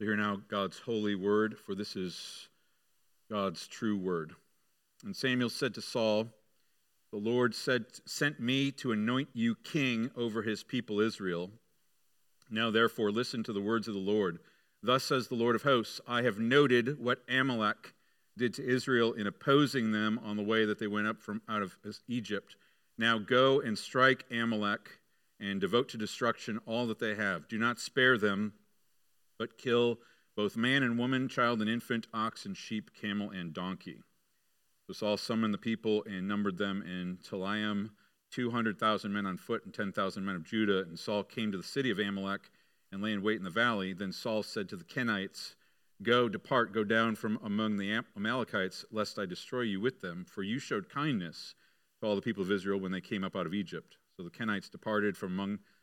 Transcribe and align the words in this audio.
Hear 0.00 0.16
now 0.16 0.40
God's 0.48 0.78
holy 0.78 1.14
word, 1.14 1.58
for 1.58 1.74
this 1.74 1.94
is 1.94 2.48
God's 3.30 3.68
true 3.68 3.98
word. 3.98 4.32
And 5.04 5.14
Samuel 5.14 5.50
said 5.50 5.74
to 5.74 5.82
Saul, 5.82 6.28
The 7.12 7.18
Lord 7.18 7.54
said, 7.54 7.84
sent 8.06 8.40
me 8.40 8.70
to 8.72 8.92
anoint 8.92 9.28
you 9.34 9.56
king 9.56 10.10
over 10.16 10.40
his 10.40 10.62
people 10.62 11.00
Israel. 11.00 11.50
Now 12.48 12.70
therefore 12.70 13.10
listen 13.10 13.42
to 13.42 13.52
the 13.52 13.60
words 13.60 13.88
of 13.88 13.94
the 13.94 14.00
Lord. 14.00 14.38
Thus 14.82 15.04
says 15.04 15.28
the 15.28 15.34
Lord 15.34 15.54
of 15.54 15.64
hosts, 15.64 16.00
I 16.08 16.22
have 16.22 16.38
noted 16.38 16.98
what 16.98 17.22
Amalek 17.28 17.92
did 18.38 18.54
to 18.54 18.66
Israel 18.66 19.12
in 19.12 19.26
opposing 19.26 19.92
them 19.92 20.18
on 20.24 20.38
the 20.38 20.42
way 20.42 20.64
that 20.64 20.78
they 20.78 20.86
went 20.86 21.08
up 21.08 21.20
from 21.20 21.42
out 21.46 21.60
of 21.60 21.76
Egypt. 22.08 22.56
Now 22.96 23.18
go 23.18 23.60
and 23.60 23.76
strike 23.76 24.24
Amalek 24.30 24.98
and 25.38 25.60
devote 25.60 25.90
to 25.90 25.98
destruction 25.98 26.58
all 26.64 26.86
that 26.86 27.00
they 27.00 27.16
have. 27.16 27.48
Do 27.48 27.58
not 27.58 27.78
spare 27.78 28.16
them 28.16 28.54
but 29.40 29.56
kill 29.56 29.98
both 30.36 30.54
man 30.54 30.82
and 30.82 30.98
woman, 30.98 31.26
child 31.26 31.62
and 31.62 31.70
infant, 31.70 32.06
ox 32.12 32.44
and 32.44 32.54
sheep, 32.54 32.90
camel 32.92 33.30
and 33.30 33.54
donkey. 33.54 34.02
So 34.86 34.92
Saul 34.92 35.16
summoned 35.16 35.54
the 35.54 35.58
people 35.58 36.04
and 36.04 36.28
numbered 36.28 36.58
them 36.58 36.82
in 36.82 37.18
Telaim, 37.26 37.88
200,000 38.32 39.10
men 39.10 39.24
on 39.24 39.38
foot 39.38 39.64
and 39.64 39.72
10,000 39.72 40.24
men 40.24 40.36
of 40.36 40.44
Judah. 40.44 40.80
And 40.80 40.98
Saul 40.98 41.24
came 41.24 41.50
to 41.52 41.56
the 41.56 41.64
city 41.64 41.90
of 41.90 41.98
Amalek 41.98 42.50
and 42.92 43.02
lay 43.02 43.12
in 43.12 43.22
wait 43.22 43.38
in 43.38 43.44
the 43.44 43.50
valley. 43.50 43.94
Then 43.94 44.12
Saul 44.12 44.42
said 44.42 44.68
to 44.68 44.76
the 44.76 44.84
Kenites, 44.84 45.54
Go, 46.02 46.28
depart, 46.28 46.74
go 46.74 46.84
down 46.84 47.14
from 47.16 47.38
among 47.42 47.78
the 47.78 48.02
Amalekites, 48.16 48.84
lest 48.90 49.18
I 49.18 49.24
destroy 49.24 49.62
you 49.62 49.80
with 49.80 50.02
them, 50.02 50.26
for 50.28 50.42
you 50.42 50.58
showed 50.58 50.90
kindness 50.90 51.54
to 52.00 52.06
all 52.06 52.14
the 52.14 52.22
people 52.22 52.42
of 52.42 52.50
Israel 52.50 52.78
when 52.78 52.92
they 52.92 53.00
came 53.00 53.24
up 53.24 53.36
out 53.36 53.46
of 53.46 53.54
Egypt. 53.54 53.96
So 54.16 54.22
the 54.22 54.30
Kenites 54.30 54.70
departed 54.70 55.16
from 55.16 55.32
among 55.32 55.58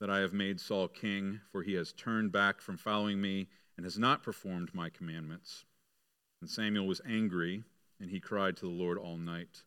that 0.00 0.10
I 0.10 0.18
have 0.20 0.32
made 0.32 0.58
Saul 0.58 0.88
king, 0.88 1.40
for 1.52 1.62
he 1.62 1.74
has 1.74 1.92
turned 1.92 2.32
back 2.32 2.60
from 2.60 2.76
following 2.76 3.20
me 3.20 3.48
and 3.76 3.84
has 3.84 3.98
not 3.98 4.22
performed 4.22 4.74
my 4.74 4.88
commandments. 4.88 5.64
And 6.40 6.50
Samuel 6.50 6.86
was 6.86 7.02
angry, 7.06 7.64
and 8.00 8.10
he 8.10 8.18
cried 8.18 8.56
to 8.56 8.62
the 8.62 8.72
Lord 8.72 8.98
all 8.98 9.18
night. 9.18 9.62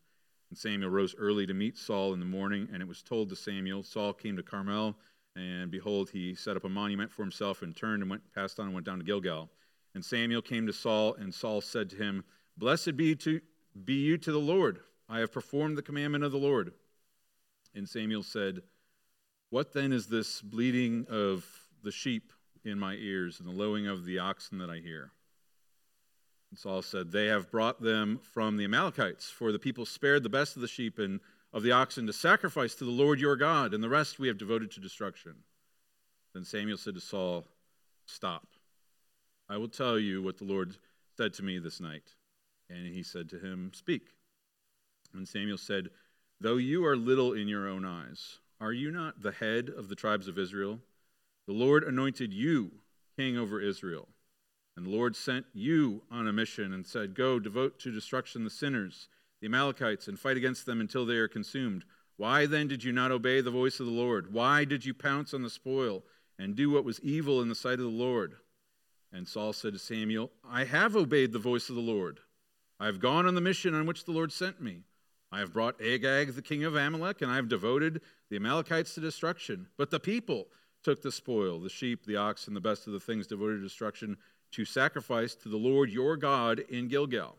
And 0.49 0.57
Samuel 0.57 0.89
rose 0.89 1.15
early 1.17 1.45
to 1.45 1.53
meet 1.53 1.77
Saul 1.77 2.13
in 2.13 2.19
the 2.19 2.25
morning, 2.25 2.67
and 2.73 2.81
it 2.81 2.87
was 2.87 3.03
told 3.03 3.29
to 3.29 3.35
Samuel, 3.35 3.83
Saul 3.83 4.13
came 4.13 4.35
to 4.35 4.43
Carmel, 4.43 4.95
and 5.35 5.71
behold, 5.71 6.09
he 6.11 6.35
set 6.35 6.57
up 6.57 6.63
a 6.63 6.69
monument 6.69 7.11
for 7.11 7.23
himself 7.23 7.61
and 7.61 7.75
turned 7.75 8.01
and 8.01 8.09
went 8.09 8.21
passed 8.33 8.59
on 8.59 8.67
and 8.67 8.73
went 8.73 8.85
down 8.85 8.99
to 8.99 9.05
Gilgal. 9.05 9.49
And 9.95 10.03
Samuel 10.03 10.41
came 10.41 10.65
to 10.67 10.73
Saul, 10.73 11.15
and 11.15 11.33
Saul 11.33 11.61
said 11.61 11.89
to 11.91 11.95
him, 11.95 12.23
Blessed 12.57 12.95
be, 12.97 13.15
to, 13.17 13.41
be 13.85 13.95
you 13.95 14.17
to 14.17 14.31
the 14.31 14.39
Lord. 14.39 14.79
I 15.09 15.19
have 15.19 15.31
performed 15.31 15.77
the 15.77 15.81
commandment 15.83 16.23
of 16.23 16.31
the 16.31 16.37
Lord. 16.37 16.73
And 17.75 17.87
Samuel 17.87 18.23
said, 18.23 18.61
what 19.53 19.71
then 19.71 19.93
is 19.93 20.07
this 20.07 20.41
bleating 20.41 21.05
of 21.11 21.45
the 21.83 21.91
sheep 21.91 22.33
in 22.65 22.79
my 22.79 22.95
ears 22.95 23.39
and 23.39 23.47
the 23.47 23.53
lowing 23.53 23.85
of 23.85 24.03
the 24.03 24.17
oxen 24.17 24.57
that 24.57 24.71
I 24.71 24.77
hear? 24.79 25.11
And 26.49 26.57
Saul 26.57 26.81
said, 26.81 27.11
They 27.11 27.27
have 27.27 27.51
brought 27.51 27.79
them 27.79 28.19
from 28.33 28.57
the 28.57 28.63
Amalekites, 28.63 29.29
for 29.29 29.51
the 29.51 29.59
people 29.59 29.85
spared 29.85 30.23
the 30.23 30.29
best 30.29 30.55
of 30.55 30.63
the 30.63 30.67
sheep 30.67 30.97
and 30.97 31.19
of 31.53 31.61
the 31.61 31.71
oxen 31.71 32.07
to 32.07 32.13
sacrifice 32.13 32.73
to 32.73 32.83
the 32.83 32.89
Lord 32.89 33.19
your 33.19 33.35
God, 33.35 33.75
and 33.75 33.83
the 33.83 33.89
rest 33.89 34.17
we 34.17 34.27
have 34.27 34.39
devoted 34.39 34.71
to 34.71 34.79
destruction. 34.79 35.35
Then 36.33 36.45
Samuel 36.45 36.77
said 36.77 36.95
to 36.95 36.99
Saul, 36.99 37.45
Stop. 38.07 38.47
I 39.47 39.57
will 39.57 39.69
tell 39.69 39.99
you 39.99 40.23
what 40.23 40.39
the 40.39 40.45
Lord 40.45 40.77
said 41.15 41.31
to 41.35 41.43
me 41.43 41.59
this 41.59 41.79
night. 41.79 42.15
And 42.71 42.87
he 42.87 43.03
said 43.03 43.29
to 43.29 43.37
him, 43.37 43.69
Speak. 43.75 44.07
And 45.13 45.27
Samuel 45.27 45.59
said, 45.59 45.89
Though 46.41 46.57
you 46.57 46.83
are 46.87 46.97
little 46.97 47.33
in 47.33 47.47
your 47.47 47.67
own 47.67 47.85
eyes, 47.85 48.39
are 48.63 48.71
you 48.71 48.91
not 48.91 49.21
the 49.21 49.33
head 49.33 49.69
of 49.69 49.89
the 49.89 49.95
tribes 49.95 50.29
of 50.29 50.39
Israel? 50.39 50.79
The 51.47 51.53
Lord 51.53 51.83
anointed 51.83 52.33
you 52.33 52.71
king 53.17 53.37
over 53.37 53.59
Israel. 53.59 54.07
And 54.77 54.85
the 54.85 54.89
Lord 54.89 55.17
sent 55.17 55.45
you 55.53 56.03
on 56.09 56.29
a 56.29 56.33
mission 56.33 56.71
and 56.71 56.87
said, 56.87 57.13
Go, 57.13 57.39
devote 57.39 57.77
to 57.79 57.91
destruction 57.91 58.45
the 58.45 58.49
sinners, 58.49 59.09
the 59.41 59.47
Amalekites, 59.47 60.07
and 60.07 60.17
fight 60.17 60.37
against 60.37 60.65
them 60.65 60.79
until 60.79 61.05
they 61.05 61.15
are 61.15 61.27
consumed. 61.27 61.83
Why 62.15 62.45
then 62.45 62.69
did 62.69 62.85
you 62.85 62.93
not 62.93 63.11
obey 63.11 63.41
the 63.41 63.51
voice 63.51 63.81
of 63.81 63.85
the 63.85 63.91
Lord? 63.91 64.31
Why 64.31 64.63
did 64.63 64.85
you 64.85 64.93
pounce 64.93 65.33
on 65.33 65.41
the 65.41 65.49
spoil 65.49 66.05
and 66.39 66.55
do 66.55 66.69
what 66.69 66.85
was 66.85 67.01
evil 67.01 67.41
in 67.41 67.49
the 67.49 67.55
sight 67.55 67.79
of 67.79 67.85
the 67.85 67.87
Lord? 67.89 68.35
And 69.11 69.27
Saul 69.27 69.51
said 69.51 69.73
to 69.73 69.79
Samuel, 69.79 70.31
I 70.49 70.63
have 70.63 70.95
obeyed 70.95 71.33
the 71.33 71.37
voice 71.37 71.67
of 71.67 71.75
the 71.75 71.81
Lord. 71.81 72.21
I 72.79 72.85
have 72.85 73.01
gone 73.01 73.27
on 73.27 73.35
the 73.35 73.41
mission 73.41 73.73
on 73.73 73.85
which 73.85 74.05
the 74.05 74.13
Lord 74.13 74.31
sent 74.31 74.61
me. 74.61 74.83
I 75.33 75.39
have 75.39 75.51
brought 75.51 75.81
Agag, 75.81 76.35
the 76.35 76.43
king 76.43 76.63
of 76.63 76.75
Amalek, 76.75 77.23
and 77.23 77.31
I 77.31 77.37
have 77.37 77.49
devoted 77.49 78.01
the 78.33 78.37
Amalekites 78.37 78.95
to 78.95 78.99
destruction. 78.99 79.67
But 79.77 79.91
the 79.91 79.99
people 79.99 80.47
took 80.83 81.03
the 81.03 81.11
spoil, 81.11 81.59
the 81.59 81.69
sheep, 81.69 82.03
the 82.03 82.15
ox, 82.15 82.47
and 82.47 82.55
the 82.55 82.61
best 82.61 82.87
of 82.87 82.93
the 82.93 82.99
things 82.99 83.27
devoted 83.27 83.57
to 83.57 83.61
destruction, 83.61 84.17
to 84.53 84.65
sacrifice 84.65 85.35
to 85.35 85.49
the 85.49 85.57
Lord 85.57 85.91
your 85.91 86.17
God 86.17 86.59
in 86.61 86.87
Gilgal. 86.87 87.35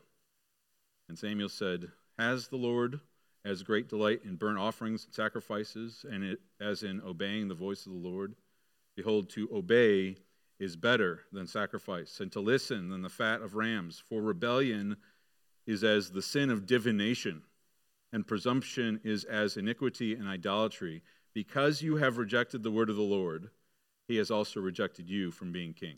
And 1.09 1.19
Samuel 1.19 1.49
said, 1.49 1.91
Has 2.16 2.47
the 2.47 2.59
Lord 2.59 3.00
as 3.44 3.65
great 3.65 3.88
delight 3.88 4.21
in 4.25 4.37
burnt 4.37 4.56
offerings 4.56 5.05
and 5.05 5.12
sacrifices, 5.12 6.06
and 6.09 6.22
it, 6.22 6.41
as 6.60 6.84
in 6.84 7.03
obeying 7.05 7.49
the 7.49 7.55
voice 7.55 7.87
of 7.87 7.93
the 7.93 8.09
Lord? 8.09 8.37
Behold, 8.94 9.28
to 9.31 9.49
obey 9.53 10.16
is 10.61 10.76
better 10.76 11.22
than 11.32 11.49
sacrifice, 11.49 12.21
and 12.21 12.31
to 12.31 12.38
listen 12.38 12.88
than 12.88 13.03
the 13.03 13.09
fat 13.09 13.43
of 13.43 13.56
rams. 13.56 14.00
For 14.09 14.22
rebellion 14.22 14.97
is 15.66 15.82
as 15.82 16.11
the 16.11 16.22
sin 16.22 16.50
of 16.50 16.66
divination 16.66 17.43
and 18.14 18.25
presumption 18.25 19.00
is 19.02 19.25
as 19.25 19.56
iniquity 19.56 20.14
and 20.14 20.28
idolatry. 20.28 21.02
Because 21.34 21.82
you 21.82 21.97
have 21.97 22.16
rejected 22.16 22.62
the 22.62 22.70
word 22.70 22.88
of 22.88 22.94
the 22.94 23.02
Lord, 23.02 23.50
he 24.06 24.16
has 24.19 24.30
also 24.30 24.60
rejected 24.60 25.10
you 25.10 25.32
from 25.32 25.50
being 25.50 25.72
king. 25.72 25.97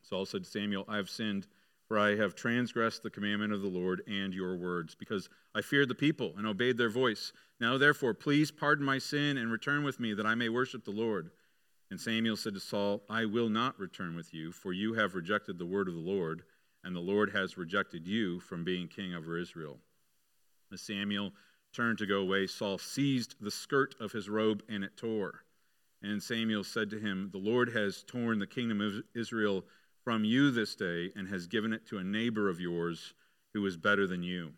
Saul 0.00 0.24
said 0.24 0.44
to 0.44 0.50
Samuel, 0.50 0.84
I 0.86 0.96
have 0.96 1.10
sinned, 1.10 1.48
for 1.88 1.98
I 1.98 2.14
have 2.14 2.36
transgressed 2.36 3.02
the 3.02 3.10
commandment 3.10 3.52
of 3.52 3.62
the 3.62 3.68
Lord 3.68 4.02
and 4.06 4.32
your 4.32 4.56
words, 4.56 4.94
because 4.94 5.28
I 5.56 5.60
feared 5.60 5.88
the 5.88 5.94
people 5.96 6.34
and 6.38 6.46
obeyed 6.46 6.78
their 6.78 6.88
voice. 6.88 7.32
Now, 7.60 7.78
therefore, 7.78 8.14
please 8.14 8.52
pardon 8.52 8.86
my 8.86 8.98
sin 8.98 9.38
and 9.38 9.50
return 9.50 9.82
with 9.82 9.98
me, 9.98 10.14
that 10.14 10.26
I 10.26 10.36
may 10.36 10.48
worship 10.48 10.84
the 10.84 10.92
Lord. 10.92 11.32
And 11.90 12.00
Samuel 12.00 12.36
said 12.36 12.54
to 12.54 12.60
Saul, 12.60 13.02
I 13.10 13.24
will 13.24 13.48
not 13.48 13.80
return 13.80 14.14
with 14.14 14.32
you, 14.32 14.52
for 14.52 14.72
you 14.72 14.94
have 14.94 15.16
rejected 15.16 15.58
the 15.58 15.66
word 15.66 15.88
of 15.88 15.94
the 15.94 16.00
Lord, 16.00 16.44
and 16.84 16.94
the 16.94 17.00
Lord 17.00 17.30
has 17.30 17.58
rejected 17.58 18.06
you 18.06 18.38
from 18.38 18.62
being 18.62 18.86
king 18.86 19.16
over 19.16 19.36
Israel. 19.36 19.78
As 20.72 20.82
Samuel 20.82 21.32
turned 21.72 21.98
to 21.98 22.06
go 22.06 22.20
away, 22.20 22.46
Saul 22.46 22.78
seized 22.78 23.36
the 23.40 23.50
skirt 23.50 23.94
of 24.00 24.12
his 24.12 24.28
robe 24.28 24.62
and 24.68 24.84
it 24.84 24.96
tore. 24.96 25.44
And 26.02 26.22
Samuel 26.22 26.64
said 26.64 26.90
to 26.90 26.98
him, 26.98 27.30
The 27.32 27.38
Lord 27.38 27.70
has 27.70 28.04
torn 28.04 28.38
the 28.38 28.46
kingdom 28.46 28.80
of 28.80 29.02
Israel 29.14 29.64
from 30.04 30.24
you 30.24 30.50
this 30.50 30.74
day 30.74 31.10
and 31.16 31.28
has 31.28 31.46
given 31.46 31.72
it 31.72 31.86
to 31.86 31.98
a 31.98 32.04
neighbor 32.04 32.48
of 32.48 32.60
yours 32.60 33.14
who 33.52 33.64
is 33.66 33.76
better 33.76 34.06
than 34.06 34.22
you. 34.22 34.52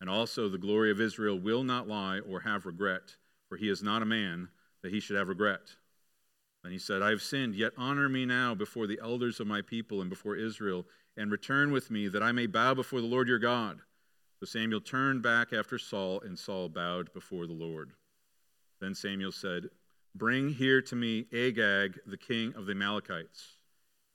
And 0.00 0.08
also 0.08 0.48
the 0.48 0.58
glory 0.58 0.90
of 0.90 1.00
Israel 1.00 1.38
will 1.38 1.62
not 1.62 1.86
lie 1.88 2.20
or 2.20 2.40
have 2.40 2.66
regret, 2.66 3.16
for 3.48 3.56
he 3.56 3.68
is 3.68 3.82
not 3.82 4.02
a 4.02 4.06
man 4.06 4.48
that 4.82 4.92
he 4.92 5.00
should 5.00 5.16
have 5.16 5.28
regret. 5.28 5.76
And 6.64 6.72
he 6.72 6.78
said, 6.78 7.02
I 7.02 7.10
have 7.10 7.22
sinned, 7.22 7.54
yet 7.54 7.72
honor 7.76 8.08
me 8.08 8.24
now 8.24 8.54
before 8.54 8.86
the 8.86 9.00
elders 9.02 9.40
of 9.40 9.46
my 9.46 9.62
people 9.62 10.00
and 10.00 10.08
before 10.08 10.36
Israel, 10.36 10.86
and 11.16 11.30
return 11.30 11.70
with 11.70 11.90
me 11.90 12.08
that 12.08 12.22
I 12.22 12.32
may 12.32 12.46
bow 12.46 12.74
before 12.74 13.00
the 13.00 13.06
Lord 13.06 13.28
your 13.28 13.38
God. 13.38 13.80
So 14.42 14.46
Samuel 14.46 14.80
turned 14.80 15.22
back 15.22 15.52
after 15.52 15.78
Saul, 15.78 16.20
and 16.22 16.36
Saul 16.36 16.68
bowed 16.68 17.12
before 17.14 17.46
the 17.46 17.52
Lord. 17.52 17.92
Then 18.80 18.92
Samuel 18.92 19.30
said, 19.30 19.68
Bring 20.16 20.48
here 20.48 20.82
to 20.82 20.96
me 20.96 21.26
Agag, 21.32 22.00
the 22.08 22.16
king 22.16 22.52
of 22.56 22.66
the 22.66 22.72
Amalekites. 22.72 23.58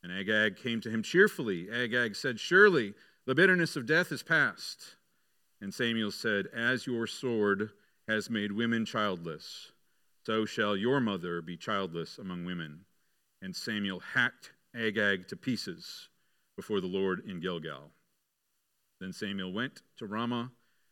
And 0.04 0.12
Agag 0.12 0.58
came 0.58 0.82
to 0.82 0.90
him 0.90 1.02
cheerfully. 1.02 1.70
Agag 1.72 2.14
said, 2.14 2.42
Surely 2.42 2.94
the 3.26 3.36
bitterness 3.36 3.78
of 3.78 3.86
death 3.86 4.12
is 4.12 4.22
past. 4.22 4.98
And 5.62 5.74
Samuel 5.74 6.12
said, 6.12 6.48
As 6.54 6.86
your 6.86 7.08
sword 7.08 7.70
has 8.10 8.30
made 8.30 8.52
women 8.52 8.84
childless, 8.84 9.72
so 10.26 10.44
shall 10.44 10.76
your 10.76 11.00
mother 11.00 11.42
be 11.42 11.56
childless 11.56 12.18
among 12.18 12.44
women. 12.44 12.82
And 13.42 13.56
Samuel 13.56 14.02
hacked 14.02 14.52
Agag 14.76 15.30
to 15.30 15.38
pieces 15.38 16.10
before 16.58 16.82
the 16.82 16.88
Lord 16.88 17.22
in 17.26 17.40
Gilgal. 17.40 17.92
Then 19.00 19.14
Samuel 19.14 19.54
went 19.54 19.82
to 19.98 20.08
Ramah, 20.08 20.52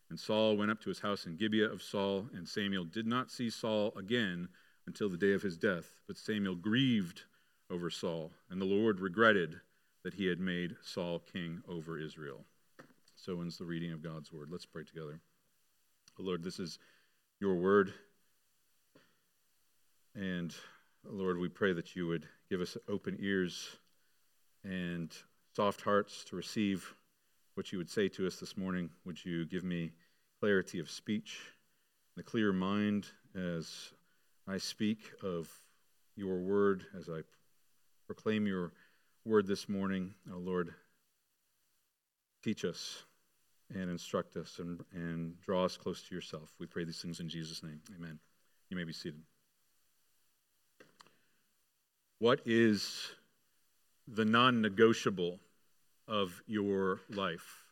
and 0.09 0.19
Saul 0.19 0.55
went 0.55 0.71
up 0.71 0.81
to 0.81 0.89
his 0.89 0.99
house 0.99 1.25
in 1.25 1.37
Gibeah 1.37 1.71
of 1.71 1.81
Saul, 1.81 2.27
and 2.33 2.47
Samuel 2.47 2.85
did 2.85 3.07
not 3.07 3.31
see 3.31 3.49
Saul 3.49 3.93
again 3.97 4.47
until 4.85 5.09
the 5.09 5.17
day 5.17 5.33
of 5.33 5.41
his 5.41 5.57
death. 5.57 5.95
But 6.07 6.17
Samuel 6.17 6.55
grieved 6.55 7.23
over 7.69 7.89
Saul, 7.89 8.31
and 8.49 8.61
the 8.61 8.65
Lord 8.65 8.99
regretted 8.99 9.59
that 10.03 10.13
he 10.13 10.27
had 10.27 10.39
made 10.39 10.75
Saul 10.83 11.19
king 11.19 11.63
over 11.67 11.97
Israel. 11.97 12.45
So 13.15 13.41
ends 13.41 13.57
the 13.57 13.65
reading 13.65 13.91
of 13.91 14.03
God's 14.03 14.31
word. 14.31 14.49
Let's 14.51 14.65
pray 14.65 14.83
together. 14.83 15.19
Oh 16.19 16.23
Lord, 16.23 16.43
this 16.43 16.59
is 16.59 16.77
your 17.39 17.55
word. 17.55 17.91
And 20.13 20.53
oh, 21.07 21.13
Lord, 21.13 21.39
we 21.39 21.49
pray 21.49 21.73
that 21.73 21.95
you 21.95 22.05
would 22.07 22.27
give 22.49 22.61
us 22.61 22.77
open 22.87 23.17
ears 23.19 23.77
and 24.63 25.11
soft 25.55 25.81
hearts 25.81 26.23
to 26.25 26.35
receive 26.35 26.93
what 27.55 27.71
you 27.71 27.77
would 27.77 27.89
say 27.89 28.07
to 28.09 28.27
us 28.27 28.35
this 28.35 28.57
morning. 28.57 28.89
Would 29.05 29.23
you 29.23 29.45
give 29.45 29.63
me 29.63 29.91
clarity 30.39 30.79
of 30.79 30.91
speech, 30.91 31.39
a 32.17 32.23
clear 32.23 32.53
mind 32.53 33.07
as 33.33 33.93
I 34.47 34.57
speak 34.57 34.99
of 35.23 35.49
your 36.15 36.37
word, 36.37 36.85
as 36.97 37.09
I 37.09 37.21
proclaim 38.05 38.45
your 38.45 38.71
word 39.25 39.47
this 39.47 39.67
morning. 39.67 40.13
Oh 40.31 40.37
Lord, 40.37 40.73
teach 42.43 42.63
us 42.63 43.03
and 43.73 43.89
instruct 43.89 44.37
us 44.37 44.59
and, 44.59 44.83
and 44.93 45.39
draw 45.41 45.65
us 45.65 45.77
close 45.77 46.03
to 46.03 46.13
yourself. 46.13 46.53
We 46.59 46.67
pray 46.67 46.83
these 46.83 47.01
things 47.01 47.19
in 47.19 47.29
Jesus' 47.29 47.63
name. 47.63 47.81
Amen. 47.97 48.19
You 48.69 48.77
may 48.77 48.83
be 48.83 48.93
seated. 48.93 49.21
What 52.19 52.41
is 52.45 53.11
the 54.07 54.25
non 54.25 54.61
negotiable 54.61 55.39
of 56.07 56.41
your 56.47 57.01
life? 57.09 57.63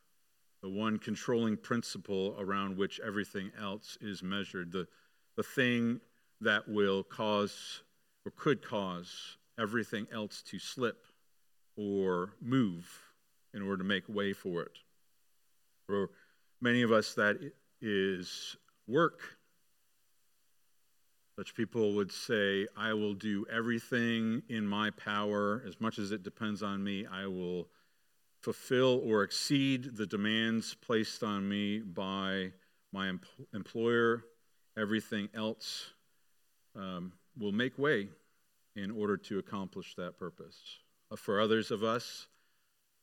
The 0.62 0.69
one 0.69 0.97
controlling 0.97 1.57
principle 1.57 2.35
around 2.39 2.77
which 2.77 3.00
everything 3.06 3.51
else 3.59 3.97
is 4.01 4.24
measured, 4.24 4.71
the, 4.71 4.88
the 5.35 5.44
thing 5.44 6.00
that 6.41 6.68
will 6.68 7.03
cause 7.03 7.81
or 8.25 8.31
could 8.35 8.62
cause 8.62 9.38
everything 9.59 10.07
else 10.13 10.41
to 10.44 10.59
slip 10.59 11.06
or 11.75 12.33
move 12.41 12.88
in 13.53 13.62
order 13.62 13.77
to 13.77 13.83
make 13.83 14.07
way 14.07 14.33
for 14.33 14.62
it. 14.62 14.77
For 15.88 16.09
many 16.62 16.81
of 16.81 16.91
us, 16.91 17.13
that 17.15 17.38
is 17.81 18.56
work. 18.88 19.19
Such 21.38 21.56
people 21.56 21.94
would 21.95 22.12
say, 22.12 22.68
I 22.77 22.94
will 22.94 23.15
do 23.15 23.45
everything 23.51 24.44
in 24.50 24.68
my 24.68 24.91
power, 24.91 25.63
as 25.68 25.81
much 25.81 25.97
as 25.97 26.12
it 26.12 26.24
depends 26.24 26.62
on 26.62 26.83
me. 26.83 27.06
I 27.06 27.25
will 27.25 27.68
fulfill 28.44 29.01
or 29.06 29.24
exceed 29.24 29.95
the 29.95 30.06
demands 30.06 30.75
placed 30.75 31.24
on 31.24 31.48
me 31.48 31.80
by 31.80 32.51
my 32.92 33.07
em- 33.07 33.22
employer. 33.54 34.25
Everything 34.78 35.30
else 35.34 35.92
um, 36.75 37.13
will 37.38 37.54
make 37.54 37.80
way 37.80 38.10
in 38.75 38.92
order 38.92 39.16
to 39.16 39.40
accomplish 39.40 39.95
that 39.95 40.19
purpose. 40.19 40.57
Uh, 41.10 41.16
for 41.16 41.40
others 41.40 41.72
of 41.72 41.84
us, 41.84 42.28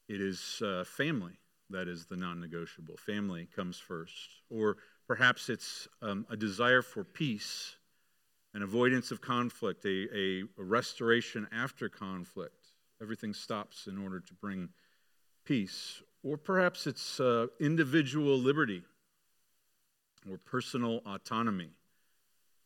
it 0.08 0.20
is 0.20 0.60
uh, 0.62 0.84
family 0.84 1.38
that 1.70 1.88
is 1.88 2.04
the 2.04 2.16
non 2.16 2.38
negotiable. 2.38 2.96
Family 2.98 3.48
comes 3.56 3.78
first. 3.78 4.42
Or 4.50 4.76
perhaps 5.06 5.48
it's 5.48 5.88
um, 6.02 6.26
a 6.28 6.36
desire 6.36 6.82
for 6.82 7.02
peace, 7.02 7.76
an 8.52 8.62
avoidance 8.62 9.10
of 9.10 9.22
conflict, 9.22 9.86
a, 9.86 10.06
a, 10.14 10.42
a 10.58 10.64
restoration 10.64 11.48
after 11.50 11.88
conflict. 11.88 12.72
Everything 13.00 13.32
stops 13.32 13.86
in 13.86 13.96
order 13.96 14.20
to 14.20 14.34
bring 14.34 14.68
peace. 15.44 16.02
Or 16.22 16.36
perhaps 16.36 16.86
it's 16.86 17.18
uh, 17.18 17.46
individual 17.58 18.38
liberty 18.38 18.82
or 20.30 20.36
personal 20.36 21.00
autonomy, 21.06 21.70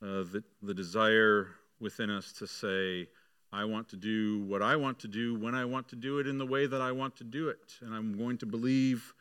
uh, 0.03 0.25
the, 0.25 0.43
the 0.62 0.75
desire 0.75 1.49
within 1.81 2.11
us 2.11 2.32
to 2.32 2.47
say, 2.47 3.09
I 3.53 3.65
want 3.65 3.88
to 3.91 3.97
do 3.97 4.41
what 4.41 4.62
I 4.62 4.75
want 4.75 4.99
to 5.00 5.09
do 5.09 5.37
when 5.37 5.55
I 5.55 5.65
want 5.65 5.88
to 5.91 5.97
do 5.97 6.19
it 6.19 6.26
in 6.26 6.38
the 6.38 6.47
way 6.47 6.67
that 6.67 6.81
I 6.81 6.91
want 6.91 7.17
to 7.17 7.25
do 7.25 7.49
it. 7.49 7.75
And 7.81 7.94
I'm 7.94 8.19
going 8.19 8.38
to 8.38 8.47
believe 8.47 9.15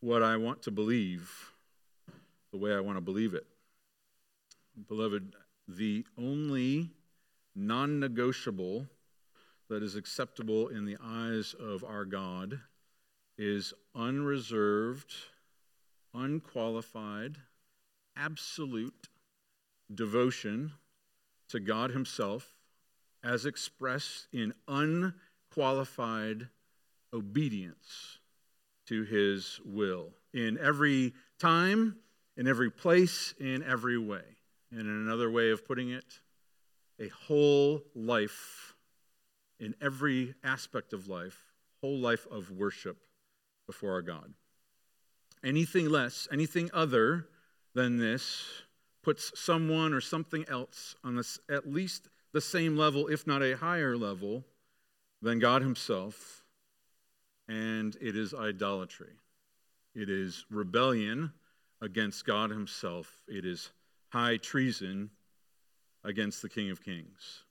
what 0.00 0.22
I 0.22 0.36
want 0.36 0.62
to 0.62 0.72
believe 0.72 1.52
the 2.50 2.58
way 2.58 2.74
I 2.74 2.80
want 2.80 2.96
to 2.96 3.00
believe 3.00 3.34
it. 3.34 3.46
Beloved, 4.88 5.34
the 5.68 6.04
only 6.16 6.90
non 7.54 8.00
negotiable 8.00 8.86
that 9.68 9.82
is 9.82 9.96
acceptable 9.96 10.68
in 10.68 10.84
the 10.84 10.96
eyes 11.02 11.54
of 11.60 11.84
our 11.84 12.04
God 12.04 12.58
is 13.38 13.72
unreserved, 13.94 15.14
unqualified, 16.12 17.36
absolute 18.16 19.08
devotion 19.94 20.72
to 21.48 21.60
God 21.60 21.92
Himself 21.92 22.54
as 23.22 23.46
expressed 23.46 24.26
in 24.32 24.52
unqualified 24.66 26.48
obedience 27.12 28.18
to 28.86 29.04
His 29.04 29.60
will 29.64 30.10
in 30.34 30.58
every 30.58 31.14
time, 31.38 31.96
in 32.36 32.48
every 32.48 32.70
place, 32.70 33.34
in 33.38 33.62
every 33.62 33.98
way. 33.98 34.22
And 34.70 34.80
in 34.80 34.88
another 34.88 35.30
way 35.30 35.50
of 35.50 35.66
putting 35.66 35.90
it, 35.90 36.20
a 37.00 37.08
whole 37.08 37.82
life 37.94 38.74
in 39.58 39.74
every 39.80 40.34
aspect 40.44 40.92
of 40.92 41.08
life, 41.08 41.38
whole 41.80 41.98
life 41.98 42.26
of 42.30 42.50
worship 42.50 43.07
before 43.68 43.92
our 43.92 44.02
God. 44.02 44.32
Anything 45.44 45.88
less, 45.88 46.26
anything 46.32 46.68
other 46.74 47.28
than 47.74 47.98
this 47.98 48.42
puts 49.04 49.30
someone 49.40 49.94
or 49.94 50.00
something 50.00 50.44
else 50.48 50.96
on 51.04 51.14
this, 51.14 51.38
at 51.48 51.70
least 51.70 52.08
the 52.32 52.40
same 52.40 52.76
level, 52.76 53.06
if 53.06 53.26
not 53.26 53.42
a 53.42 53.56
higher 53.56 53.96
level, 53.96 54.44
than 55.22 55.38
God 55.38 55.62
Himself, 55.62 56.42
and 57.48 57.96
it 58.00 58.16
is 58.16 58.34
idolatry. 58.34 59.12
It 59.94 60.10
is 60.10 60.44
rebellion 60.50 61.32
against 61.80 62.24
God 62.24 62.50
Himself. 62.50 63.22
It 63.28 63.44
is 63.44 63.70
high 64.08 64.38
treason 64.38 65.10
against 66.04 66.42
the 66.42 66.48
King 66.48 66.70
of 66.70 66.82
Kings. 66.82 67.44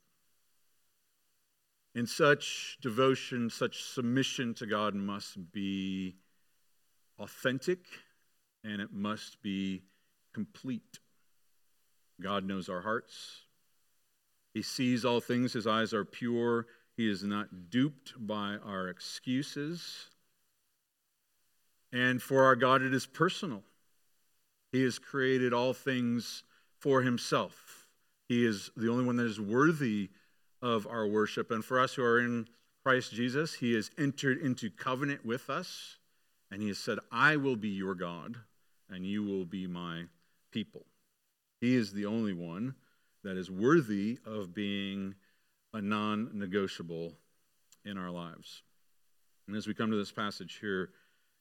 In 1.97 2.05
such 2.05 2.77
devotion, 2.79 3.49
such 3.49 3.81
submission 3.81 4.53
to 4.53 4.67
God 4.67 4.93
must 4.93 5.51
be 5.51 6.17
authentic 7.17 7.79
and 8.63 8.79
it 8.79 8.93
must 8.93 9.41
be 9.41 9.81
complete. 10.31 10.99
God 12.21 12.45
knows 12.45 12.69
our 12.69 12.81
hearts. 12.81 13.45
He 14.53 14.61
sees 14.61 15.05
all 15.05 15.19
things. 15.19 15.53
His 15.53 15.65
eyes 15.65 15.91
are 15.91 16.05
pure. 16.05 16.67
He 16.95 17.09
is 17.09 17.23
not 17.23 17.71
duped 17.71 18.13
by 18.15 18.57
our 18.63 18.89
excuses. 18.89 20.11
And 21.91 22.21
for 22.21 22.43
our 22.43 22.55
God, 22.55 22.83
it 22.83 22.93
is 22.93 23.07
personal. 23.07 23.63
He 24.71 24.83
has 24.83 24.99
created 24.99 25.51
all 25.51 25.73
things 25.73 26.43
for 26.79 27.01
himself. 27.01 27.87
He 28.29 28.45
is 28.45 28.69
the 28.77 28.91
only 28.91 29.03
one 29.03 29.15
that 29.15 29.25
is 29.25 29.41
worthy 29.41 30.11
of 30.61 30.87
our 30.87 31.07
worship. 31.07 31.51
And 31.51 31.63
for 31.63 31.79
us 31.79 31.93
who 31.93 32.03
are 32.03 32.19
in 32.19 32.47
Christ 32.83 33.13
Jesus, 33.13 33.55
he 33.55 33.73
has 33.73 33.91
entered 33.97 34.39
into 34.39 34.69
covenant 34.69 35.25
with 35.25 35.49
us. 35.49 35.97
And 36.49 36.61
he 36.61 36.69
has 36.69 36.77
said, 36.77 36.99
I 37.11 37.35
will 37.35 37.57
be 37.57 37.69
your 37.69 37.95
God, 37.95 38.37
and 38.89 39.05
you 39.05 39.23
will 39.23 39.45
be 39.45 39.67
my 39.67 40.03
people. 40.51 40.85
He 41.59 41.75
is 41.75 41.91
the 41.91 42.05
only 42.05 42.33
one 42.33 42.75
that 43.23 43.35
is 43.35 43.51
worthy 43.51 44.19
of 44.25 44.53
being 44.53 45.15
a 45.73 45.81
non 45.81 46.29
negotiable 46.33 47.13
in 47.83 47.97
our 47.97 48.11
lives. 48.11 48.63
And 49.47 49.55
as 49.55 49.67
we 49.67 49.73
come 49.73 49.91
to 49.91 49.97
this 49.97 50.11
passage 50.11 50.59
here 50.61 50.91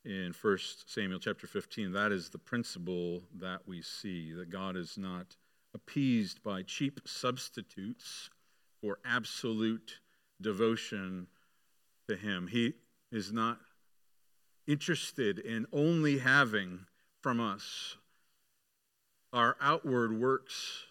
in 0.05 0.35
1 0.41 0.59
Samuel 0.87 1.19
chapter 1.19 1.47
15, 1.47 1.93
that 1.93 2.13
is 2.13 2.29
the 2.29 2.39
principle 2.39 3.23
that 3.39 3.61
we 3.67 3.83
see 3.83 4.33
that 4.33 4.51
God 4.51 4.77
is 4.77 4.97
not 4.97 5.37
appeased 5.75 6.43
by 6.43 6.63
cheap 6.63 7.01
substitutes 7.05 8.31
for 8.81 8.99
absolute 9.05 10.01
devotion 10.41 11.27
to 12.09 12.17
Him. 12.17 12.49
He 12.49 12.75
is 13.13 13.33
not 13.33 13.59
interested 14.67 15.39
in 15.39 15.67
only 15.73 16.19
having 16.19 16.81
from 17.23 17.41
us 17.41 17.97
our 19.33 19.57
outward 19.61 20.19
works 20.19 20.85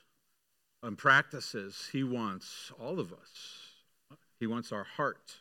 and 0.84 0.98
practices, 0.98 1.90
He 1.92 2.04
wants 2.04 2.72
all 2.80 3.00
of 3.00 3.12
us. 3.12 4.18
He 4.40 4.48
wants 4.48 4.72
our 4.72 4.84
heart 4.84 5.38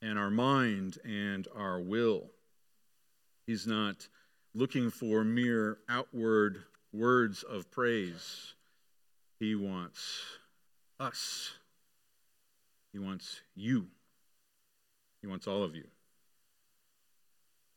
and 0.00 0.18
our 0.18 0.30
mind 0.30 0.98
and 1.04 1.46
our 1.54 1.80
will. 1.80 2.30
He's 3.46 3.66
not 3.66 4.08
looking 4.54 4.90
for 4.90 5.24
mere 5.24 5.78
outward 5.88 6.64
words 6.92 7.42
of 7.42 7.70
praise. 7.70 8.54
He 9.40 9.54
wants 9.54 10.22
us. 11.00 11.52
He 12.92 12.98
wants 12.98 13.40
you. 13.54 13.86
He 15.20 15.26
wants 15.26 15.46
all 15.46 15.62
of 15.62 15.74
you. 15.74 15.84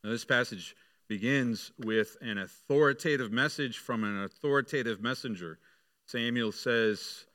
Now, 0.04 0.12
this 0.12 0.26
passage 0.26 0.76
begins 1.08 1.72
with 1.78 2.18
an 2.22 2.38
authoritative 2.38 3.32
message 3.32 3.78
from 3.78 4.04
an 4.04 4.24
authoritative 4.24 5.02
messenger. 5.02 5.60
Samuel 6.08 6.52
says 6.52 7.26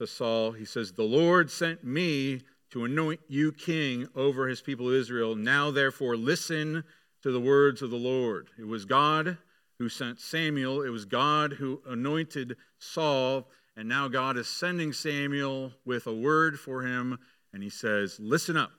to 0.00 0.06
Saul, 0.06 0.52
he 0.52 0.64
says, 0.64 0.92
The 0.92 1.02
Lord 1.02 1.50
sent 1.50 1.84
me 1.84 2.42
to 2.70 2.84
anoint 2.84 3.20
you 3.28 3.52
king 3.52 4.08
over 4.14 4.46
his 4.46 4.60
people 4.60 4.88
Israel. 4.88 5.34
Now, 5.34 5.70
therefore, 5.70 6.16
listen 6.16 6.84
to 7.22 7.32
the 7.32 7.40
words 7.40 7.82
of 7.82 7.90
the 7.90 7.96
Lord. 7.96 8.48
It 8.58 8.66
was 8.66 8.84
God 8.84 9.38
who 9.78 9.88
sent 9.88 10.20
Samuel, 10.20 10.82
it 10.82 10.88
was 10.88 11.04
God 11.04 11.52
who 11.52 11.80
anointed 11.86 12.56
Saul, 12.78 13.48
and 13.78 13.88
now 13.88 14.08
God 14.08 14.36
is 14.36 14.48
sending 14.48 14.92
Samuel 14.92 15.72
with 15.84 16.08
a 16.08 16.12
word 16.12 16.58
for 16.58 16.82
him, 16.82 17.16
and 17.52 17.62
he 17.62 17.70
says, 17.70 18.18
Listen 18.18 18.56
up. 18.56 18.72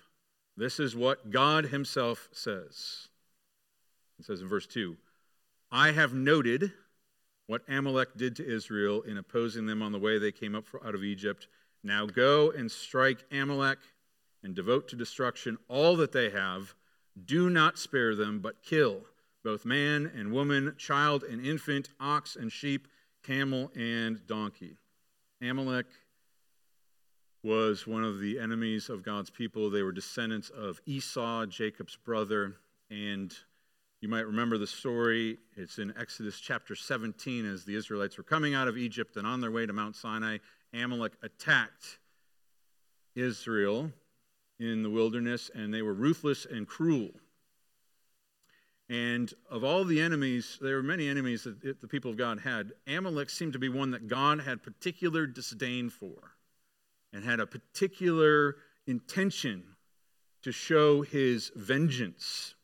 This 0.58 0.77
is 0.77 0.94
what 0.94 1.32
God 1.32 1.68
himself 1.68 2.27
says. 2.34 3.08
He 4.18 4.24
says 4.24 4.41
in 4.41 4.50
verse 4.50 4.68
2 4.68 4.98
I 5.72 5.94
have 5.94 6.13
noted 6.13 6.74
what 7.48 7.62
Amalek 7.70 8.18
did 8.18 8.36
to 8.36 8.46
Israel 8.46 9.01
in 9.03 9.18
opposing 9.18 9.68
them 9.68 9.82
on 9.82 9.94
the 9.94 10.00
way 10.00 10.20
they 10.20 10.34
came 10.34 10.53
up 10.53 10.65
out 10.86 10.96
of 10.96 11.03
Egypt. 11.06 11.48
Now 11.82 12.06
go 12.06 12.51
and 12.51 12.70
strike 12.70 13.24
Amalek 13.32 13.79
and 14.44 14.53
devote 14.53 14.89
to 14.89 14.98
destruction 14.98 15.58
all 15.70 15.96
that 15.96 16.12
they 16.12 16.29
have. 16.29 16.74
Do 17.24 17.50
not 17.50 17.79
spare 17.79 18.15
them, 18.15 18.41
but 18.41 18.63
kill 18.63 19.03
both 19.46 19.63
man 19.63 20.12
and 20.13 20.34
woman, 20.34 20.75
child 20.77 21.24
and 21.24 21.46
infant, 21.46 21.88
ox 22.01 22.36
and 22.36 22.51
sheep, 22.51 22.89
camel 23.24 23.72
and 23.77 24.27
donkey. 24.27 24.75
Amalek 25.41 25.86
was 27.43 27.88
one 27.88 28.03
of 28.03 28.19
the 28.19 28.38
enemies 28.39 28.89
of 28.89 29.03
God's 29.03 29.29
people. 29.29 29.69
They 29.69 29.84
were 29.84 29.93
descendants 29.93 30.50
of 30.50 30.81
Esau, 30.86 31.46
Jacob's 31.46 31.96
brother, 31.96 32.55
and 32.89 33.34
you 34.01 34.10
might 34.10 34.27
remember 34.27 34.58
the 34.58 34.67
story. 34.67 35.38
It's 35.55 35.79
in 35.79 35.93
Exodus 35.98 36.39
chapter 36.41 36.75
17 36.75 37.46
as 37.46 37.63
the 37.63 37.75
Israelites 37.75 38.17
were 38.17 38.24
coming 38.24 38.53
out 38.53 38.67
of 38.67 38.77
Egypt 38.77 39.15
and 39.15 39.25
on 39.25 39.39
their 39.39 39.51
way 39.51 39.65
to 39.65 39.72
Mount 39.72 39.96
Sinai. 39.96 40.39
Amalek 40.74 41.13
attacked 41.24 42.00
Israel 43.15 43.91
in 44.60 44.84
the 44.84 44.89
wilderness, 44.89 45.50
and 45.55 45.74
they 45.74 45.81
were 45.81 45.93
ruthless 45.93 46.46
and 46.46 46.67
cruel. 46.67 47.12
And 48.89 49.31
of 49.50 49.63
all 49.63 49.86
the 49.86 50.01
enemies, 50.01 50.58
there 50.62 50.75
were 50.75 50.84
many 50.84 51.08
enemies 51.08 51.43
that 51.43 51.79
the 51.79 51.88
people 51.88 52.10
of 52.10 52.17
God 52.17 52.39
had. 52.39 52.72
Amalek 52.88 53.29
seemed 53.29 53.53
to 53.53 53.60
be 53.60 53.69
one 53.69 53.91
that 53.91 54.08
God 54.08 54.41
had 54.41 54.63
particular 54.63 55.27
disdain 55.27 55.89
for 55.89 56.36
and 57.13 57.24
had 57.24 57.39
a 57.39 57.46
particular 57.46 58.55
intention 58.88 59.63
to 60.41 60.51
show 60.51 61.01
his 61.01 61.51
vengeance 61.55 62.55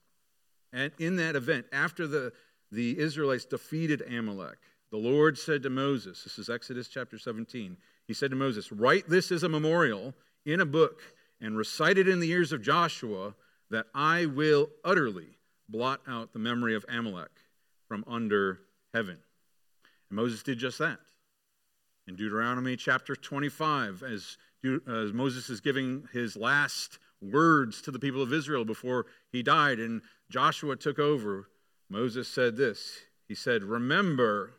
and 0.75 0.91
in 0.99 1.15
that 1.15 1.37
event, 1.37 1.67
after 1.71 2.05
the, 2.05 2.33
the 2.69 2.99
Israelites 2.99 3.45
defeated 3.45 4.01
Amalek, 4.01 4.57
the 4.91 4.97
Lord 4.97 5.37
said 5.37 5.63
to 5.63 5.69
Moses, 5.69 6.25
this 6.25 6.37
is 6.37 6.49
Exodus 6.49 6.89
chapter 6.89 7.17
17, 7.17 7.77
he 8.07 8.13
said 8.13 8.29
to 8.31 8.35
Moses, 8.35 8.73
Write 8.73 9.09
this 9.09 9.31
as 9.31 9.43
a 9.43 9.49
memorial 9.49 10.13
in 10.45 10.59
a 10.59 10.65
book 10.65 11.01
and 11.39 11.57
recite 11.57 11.97
it 11.97 12.09
in 12.09 12.19
the 12.19 12.29
ears 12.29 12.51
of 12.51 12.61
Joshua 12.61 13.33
that 13.71 13.85
I 13.95 14.25
will 14.25 14.69
utterly 14.83 15.34
blot 15.69 16.01
out 16.07 16.33
the 16.33 16.39
memory 16.39 16.75
of 16.75 16.85
Amalek 16.89 17.31
from 17.87 18.03
under 18.07 18.59
heaven. 18.93 19.17
And 20.09 20.15
Moses 20.15 20.43
did 20.43 20.57
just 20.57 20.79
that. 20.79 20.99
In 22.07 22.15
Deuteronomy 22.15 22.75
chapter 22.75 23.15
25, 23.15 24.03
as, 24.03 24.37
as 24.87 25.11
Moses 25.13 25.49
is 25.49 25.59
giving 25.59 26.07
his 26.13 26.35
last 26.35 26.99
words 27.21 27.81
to 27.81 27.91
the 27.91 27.99
people 27.99 28.21
of 28.21 28.31
Israel 28.31 28.63
before 28.63 29.07
he 29.31 29.41
died, 29.41 29.79
and 29.79 30.01
Joshua 30.29 30.75
took 30.75 30.99
over, 30.99 31.49
Moses 31.89 32.27
said 32.27 32.57
this 32.57 32.99
He 33.27 33.35
said, 33.35 33.63
Remember 33.63 34.51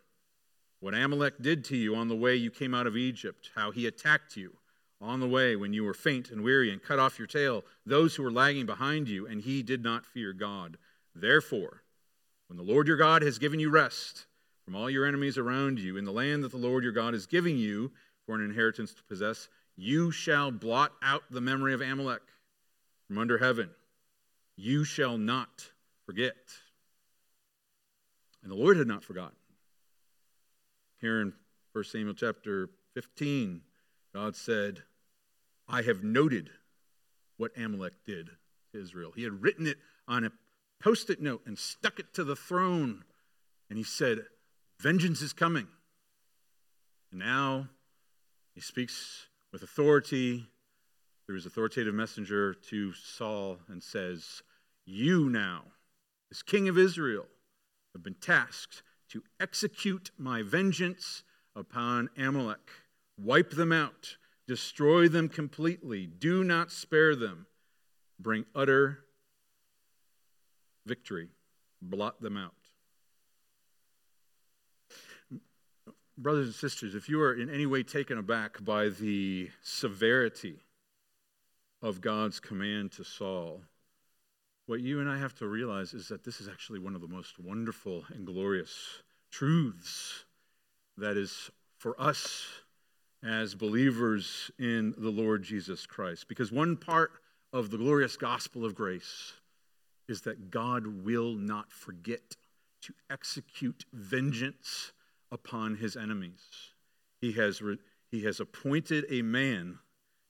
what 0.81 0.95
Amalek 0.95 1.41
did 1.41 1.65
to 1.67 1.77
you 1.77 1.95
on 1.95 2.09
the 2.09 2.17
way 2.17 2.37
you 2.37 2.51
came 2.51 2.75
out 2.75 2.87
of 2.87 2.97
Egypt, 2.97 3.51
how 3.55 3.71
he 3.71 3.87
attacked 3.87 4.37
you 4.37 4.57
on 5.01 5.21
the 5.21 5.29
way 5.29 5.57
when 5.57 5.73
you 5.73 5.85
were 5.85 5.95
faint 5.95 6.31
and 6.31 6.43
weary 6.43 6.71
and 6.71 6.83
cut 6.83 6.99
off 6.99 7.19
your 7.19 7.27
tail, 7.27 7.65
those 7.85 8.15
who 8.15 8.23
were 8.23 8.33
lagging 8.33 8.67
behind 8.67 9.09
you, 9.09 9.27
and 9.27 9.43
he 9.43 9.63
did 9.63 9.83
not 9.83 10.07
fear 10.07 10.33
God. 10.33 10.79
Therefore, 11.21 11.83
when 12.49 12.57
the 12.57 12.63
Lord 12.63 12.87
your 12.87 12.97
God 12.97 13.23
has 13.23 13.39
given 13.39 13.59
you 13.59 13.71
rest 13.71 14.27
from 14.65 14.77
all 14.77 14.91
your 14.91 15.07
enemies 15.07 15.39
around 15.39 15.79
you 15.79 15.97
in 15.97 16.05
the 16.05 16.13
land 16.13 16.45
that 16.45 16.51
the 16.51 16.57
Lord 16.57 16.85
your 16.85 16.93
God 16.93 17.15
is 17.15 17.27
giving 17.27 17.57
you 17.57 17.93
for 18.27 18.35
an 18.35 18.45
inheritance 18.45 18.93
to 18.95 19.03
possess, 19.05 19.49
you 19.77 20.11
shall 20.11 20.51
blot 20.51 20.93
out 21.03 21.23
the 21.31 21.41
memory 21.41 21.73
of 21.75 21.81
Amalek 21.81 22.23
from 23.09 23.19
under 23.19 23.39
heaven 23.39 23.71
you 24.57 24.85
shall 24.85 25.19
not 25.19 25.71
forget. 26.07 26.35
And 28.43 28.51
the 28.51 28.57
Lord 28.57 28.77
had 28.77 28.87
not 28.87 29.05
forgotten. 29.05 29.37
Here 31.01 31.21
in 31.21 31.33
1 31.73 31.85
Samuel 31.85 32.15
chapter 32.15 32.71
15, 32.95 33.61
God 34.15 34.35
said, 34.35 34.83
I 35.69 35.83
have 35.83 36.03
noted 36.03 36.51
what 37.37 37.53
Amalek 37.57 37.93
did 38.07 38.31
to 38.73 38.81
Israel. 38.81 39.13
He 39.15 39.25
had 39.25 39.43
written 39.43 39.67
it 39.67 39.77
on 40.09 40.25
a 40.25 40.33
post 40.87 41.11
it 41.11 41.21
note 41.21 41.43
and 41.47 41.59
stuck 41.59 41.99
it 41.99 42.15
to 42.15 42.23
the 42.23 42.37
throne. 42.37 43.03
And 43.69 43.77
he 43.77 43.83
said, 43.83 44.21
Vengeance 44.81 45.21
is 45.21 45.33
coming. 45.33 45.67
And 47.11 47.19
now 47.19 47.67
he 48.55 48.61
speaks 48.61 49.27
with 49.53 49.65
authority 49.65 50.47
through 51.27 51.35
his 51.35 51.47
authoritative 51.47 51.93
messenger 51.93 52.55
to 52.55 52.93
Saul 52.93 53.59
and 53.69 53.83
says, 53.83 54.43
You 54.85 55.29
now, 55.29 55.65
as 56.31 56.45
king 56.45 56.69
of 56.69 56.79
Israel, 56.79 57.27
have 57.93 58.05
been 58.05 58.15
tasked 58.15 58.85
to 59.09 59.25
execute 59.41 60.13
my 60.17 60.43
vengeance 60.43 61.25
upon 61.57 62.11
Amalek. 62.17 62.71
Wipe 63.21 63.51
them 63.51 63.73
out, 63.73 64.19
destroy 64.47 65.09
them 65.09 65.29
completely, 65.29 66.07
do 66.07 66.45
not 66.45 66.71
spare 66.71 67.17
them, 67.17 67.47
bring 68.21 68.45
utter 68.55 69.01
victory, 70.87 71.29
blot 71.83 72.21
them 72.21 72.37
out. 72.37 72.55
Brothers 76.17 76.47
and 76.47 76.55
sisters, 76.55 76.95
if 76.95 77.11
you 77.11 77.21
are 77.21 77.35
in 77.35 77.51
any 77.51 77.67
way 77.67 77.83
taken 77.83 78.17
aback 78.17 78.65
by 78.65 78.89
the 78.89 79.51
severity 79.63 80.61
of 81.83 82.01
God's 82.01 82.41
command 82.41 82.93
to 82.93 83.05
Saul, 83.05 83.61
what 84.65 84.81
you 84.81 85.01
and 85.01 85.11
I 85.11 85.19
have 85.19 85.35
to 85.37 85.47
realize 85.47 85.93
is 85.93 86.09
that 86.09 86.25
this 86.25 86.41
is 86.41 86.49
actually 86.49 86.79
one 86.79 86.95
of 86.95 87.03
the 87.03 87.09
most 87.09 87.39
wonderful 87.39 88.05
and 88.15 88.27
glorious 88.27 89.03
truths 89.31 90.25
that 90.97 91.19
is 91.19 91.51
for 91.77 92.01
us 92.01 92.47
as 93.23 93.55
believers 93.55 94.51
in 94.59 94.95
the 94.97 95.11
Lord 95.11 95.43
Jesus 95.43 95.85
Christ. 95.87 96.29
Because 96.29 96.51
one 96.51 96.77
part 96.77 97.13
of 97.53 97.71
the 97.71 97.79
glorious 97.79 98.17
gospel 98.17 98.65
of 98.65 98.75
grace 98.75 99.35
is 100.09 100.23
that 100.23 100.51
God 100.51 100.87
will 100.87 101.35
not 101.35 101.73
forget 101.73 102.37
to 102.83 102.95
execute 103.11 103.85
vengeance 103.93 104.93
upon 105.33 105.77
his 105.77 105.97
enemies. 105.97 106.41
He 107.21 107.33
has, 107.33 107.61
re- 107.61 107.79
he 108.11 108.23
has 108.25 108.41
appointed 108.41 109.07
a 109.11 109.23
man 109.23 109.79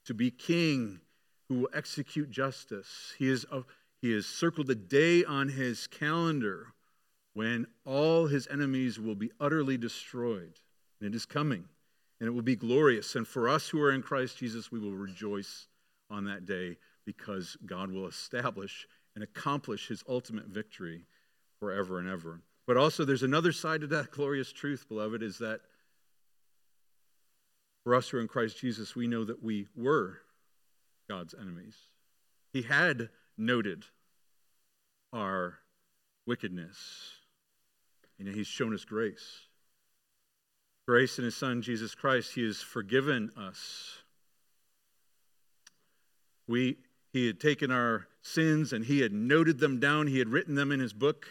to 0.06 0.14
be 0.14 0.30
king 0.30 1.00
who 1.49 1.61
will 1.61 1.68
execute 1.75 2.30
justice. 2.30 3.14
He, 3.18 3.28
is, 3.28 3.45
uh, 3.50 3.62
he 4.00 4.12
has 4.12 4.26
circled 4.26 4.71
a 4.71 4.75
day 4.75 5.25
on 5.25 5.49
his 5.49 5.87
calendar 5.87 6.68
when 7.35 7.66
all 7.85 8.26
his 8.26 8.49
enemies 8.50 8.99
will 8.99 9.14
be 9.14 9.30
utterly 9.38 9.76
destroyed. 9.76 10.61
And 11.00 11.12
it 11.12 11.14
is 11.14 11.26
coming, 11.26 11.66
and 12.18 12.26
it 12.26 12.30
will 12.30 12.42
be 12.42 12.56
glorious. 12.56 13.14
And 13.14 13.28
for 13.28 13.49
us 13.49 13.68
who 13.68 13.83
are 13.83 13.92
in 13.92 14.02
Christ 14.02 14.38
Jesus, 14.38 14.73
we 14.73 14.78
will 14.78 14.97
rejoice 14.97 15.68
on 16.09 16.25
that 16.25 16.47
day 16.47 16.78
because 17.04 17.56
God 17.66 17.90
will 17.90 18.06
establish 18.06 18.87
and 19.16 19.25
accomplish 19.25 19.88
his 19.88 20.04
ultimate 20.08 20.46
victory 20.46 21.06
forever 21.58 21.99
and 21.99 22.08
ever. 22.08 22.42
But 22.66 22.76
also, 22.76 23.04
there's 23.04 23.23
another 23.23 23.50
side 23.50 23.80
to 23.80 23.87
that 23.88 24.11
glorious 24.12 24.52
truth, 24.52 24.87
beloved, 24.88 25.23
is 25.23 25.38
that 25.38 25.61
for 27.82 27.94
us 27.94 28.08
who 28.11 28.18
are 28.18 28.20
in 28.20 28.28
Christ 28.28 28.61
Jesus, 28.61 28.94
we 28.94 29.06
know 29.08 29.25
that 29.25 29.42
we 29.42 29.66
were 29.75 30.18
God's 31.08 31.35
enemies. 31.40 31.76
He 32.52 32.62
had 32.62 33.08
noted 33.38 33.85
our 35.12 35.58
wickedness. 36.26 36.76
and 38.18 38.28
he's 38.28 38.46
shown 38.46 38.75
us 38.75 38.85
grace. 38.85 39.46
Grace 40.87 41.18
in 41.18 41.25
his 41.25 41.37
son, 41.37 41.62
Jesus 41.62 41.94
Christ, 41.94 42.35
he 42.35 42.44
has 42.44 42.58
forgiven 42.58 43.30
us. 43.37 43.99
We, 46.49 46.78
he 47.12 47.26
had 47.26 47.40
taken 47.40 47.70
our 47.70 48.06
sins 48.26 48.73
and 48.73 48.85
he 48.85 49.00
had 49.00 49.12
noted 49.12 49.59
them 49.59 49.80
down. 49.80 50.06
He 50.06 50.18
had 50.18 50.28
written 50.28 50.54
them 50.54 50.73
in 50.73 50.80
his 50.80 50.92
book. 50.92 51.26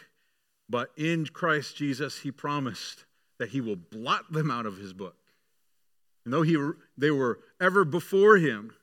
But 0.70 0.92
in 0.98 1.26
Christ 1.26 1.76
Jesus, 1.76 2.20
he 2.20 2.32
promised 2.32 3.06
that 3.38 3.50
he 3.50 3.62
will 3.62 3.76
blot 3.76 4.32
them 4.32 4.50
out 4.50 4.66
of 4.66 4.78
his 4.78 4.94
book. 4.94 5.16
And 6.24 6.34
though 6.34 6.42
he, 6.42 6.58
they 6.98 7.12
were 7.12 7.40
ever 7.62 7.86
before 7.86 8.38
him, 8.38 8.74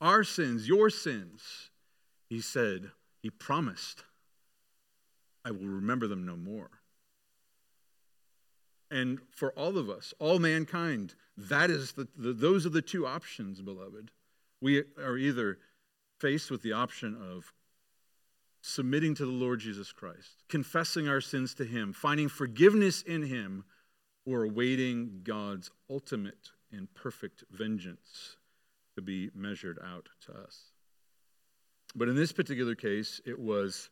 our 0.00 0.22
sins, 0.22 0.68
your 0.68 0.90
sins, 0.90 1.70
he 2.28 2.40
said, 2.40 2.90
he 3.22 3.30
promised, 3.30 4.04
I 5.44 5.50
will 5.50 5.66
remember 5.66 6.06
them 6.06 6.24
no 6.24 6.36
more. 6.36 6.70
And 8.90 9.18
for 9.30 9.52
all 9.52 9.78
of 9.78 9.88
us, 9.88 10.12
all 10.18 10.38
mankind, 10.38 11.14
that 11.36 11.70
is 11.70 11.92
the, 11.92 12.06
the, 12.16 12.32
those 12.32 12.66
are 12.66 12.70
the 12.70 12.82
two 12.82 13.06
options, 13.06 13.62
beloved. 13.62 14.10
We 14.60 14.84
are 15.02 15.16
either 15.16 15.58
faced 16.20 16.50
with 16.50 16.62
the 16.62 16.72
option 16.72 17.16
of 17.16 17.52
submitting 18.62 19.14
to 19.16 19.26
the 19.26 19.32
Lord 19.32 19.60
Jesus 19.60 19.92
Christ, 19.92 20.44
confessing 20.48 21.08
our 21.08 21.20
sins 21.20 21.54
to 21.54 21.64
Him, 21.64 21.92
finding 21.92 22.28
forgiveness 22.28 23.02
in 23.02 23.22
Him, 23.22 23.64
or 24.24 24.44
awaiting 24.44 25.20
God's 25.24 25.70
ultimate 25.90 26.52
and 26.70 26.92
perfect 26.94 27.44
vengeance 27.50 28.36
to 28.94 29.02
be 29.02 29.30
measured 29.34 29.78
out 29.84 30.08
to 30.26 30.32
us. 30.32 30.70
But 31.94 32.08
in 32.08 32.14
this 32.14 32.32
particular 32.32 32.74
case, 32.74 33.20
it 33.26 33.38
was 33.38 33.90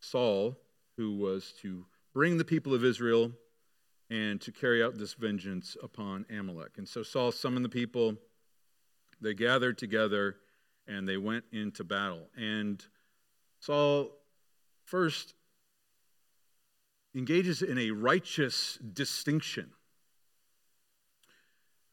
Saul 0.00 0.56
who 0.96 1.16
was 1.16 1.54
to 1.62 1.86
bring 2.12 2.36
the 2.36 2.44
people 2.44 2.74
of 2.74 2.84
Israel 2.84 3.32
and 4.10 4.40
to 4.42 4.52
carry 4.52 4.82
out 4.82 4.98
this 4.98 5.14
vengeance 5.14 5.76
upon 5.82 6.26
Amalek. 6.30 6.72
And 6.76 6.86
so 6.86 7.02
Saul 7.02 7.32
summoned 7.32 7.64
the 7.64 7.70
people, 7.70 8.16
they 9.20 9.32
gathered 9.32 9.78
together, 9.78 10.36
and 10.86 11.08
they 11.08 11.16
went 11.16 11.44
into 11.52 11.84
battle. 11.84 12.28
And 12.36 12.84
Saul 13.62 14.10
first 14.84 15.34
engages 17.14 17.62
in 17.62 17.78
a 17.78 17.92
righteous 17.92 18.76
distinction. 18.92 19.70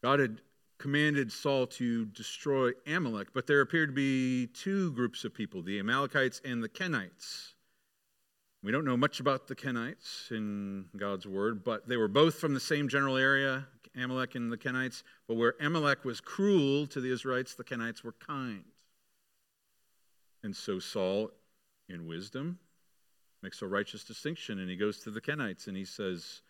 God 0.02 0.18
had 0.18 0.40
commanded 0.78 1.30
Saul 1.30 1.68
to 1.68 2.06
destroy 2.06 2.72
Amalek, 2.88 3.28
but 3.32 3.46
there 3.46 3.60
appeared 3.60 3.90
to 3.90 3.94
be 3.94 4.48
two 4.48 4.90
groups 4.92 5.24
of 5.24 5.32
people 5.32 5.62
the 5.62 5.78
Amalekites 5.78 6.40
and 6.44 6.60
the 6.60 6.68
Kenites. 6.68 7.52
We 8.64 8.72
don't 8.72 8.84
know 8.84 8.96
much 8.96 9.20
about 9.20 9.46
the 9.46 9.54
Kenites 9.54 10.32
in 10.32 10.86
God's 10.96 11.26
word, 11.26 11.62
but 11.62 11.88
they 11.88 11.96
were 11.96 12.08
both 12.08 12.34
from 12.34 12.52
the 12.52 12.60
same 12.60 12.88
general 12.88 13.16
area, 13.16 13.68
Amalek 13.96 14.34
and 14.34 14.50
the 14.50 14.58
Kenites. 14.58 15.04
But 15.28 15.36
where 15.36 15.54
Amalek 15.60 16.04
was 16.04 16.20
cruel 16.20 16.88
to 16.88 17.00
the 17.00 17.12
Israelites, 17.12 17.54
the 17.54 17.62
Kenites 17.62 18.02
were 18.02 18.14
kind. 18.26 18.64
And 20.42 20.56
so 20.56 20.80
Saul, 20.80 21.30
in 21.90 22.06
wisdom, 22.06 22.58
makes 23.42 23.62
a 23.62 23.66
righteous 23.66 24.04
distinction, 24.04 24.58
and 24.58 24.70
he 24.70 24.76
goes 24.76 25.00
to 25.00 25.10
the 25.10 25.20
Kenites 25.20 25.66
and 25.66 25.76
he 25.76 25.84
says, 25.84 26.42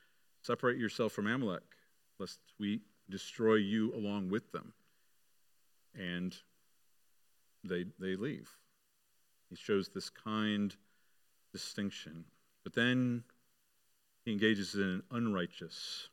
Separate 0.42 0.78
yourself 0.78 1.12
from 1.12 1.26
Amalek, 1.26 1.62
lest 2.18 2.38
we 2.58 2.80
destroy 3.08 3.56
you 3.56 3.94
along 3.94 4.30
with 4.30 4.50
them. 4.52 4.72
And 5.94 6.34
they, 7.64 7.84
they 7.98 8.16
leave. 8.16 8.48
He 9.50 9.56
shows 9.56 9.88
this 9.88 10.08
kind 10.08 10.74
distinction. 11.52 12.24
But 12.64 12.74
then 12.74 13.24
he 14.24 14.32
engages 14.32 14.74
in 14.74 14.82
an 14.82 15.02
unrighteous 15.10 16.08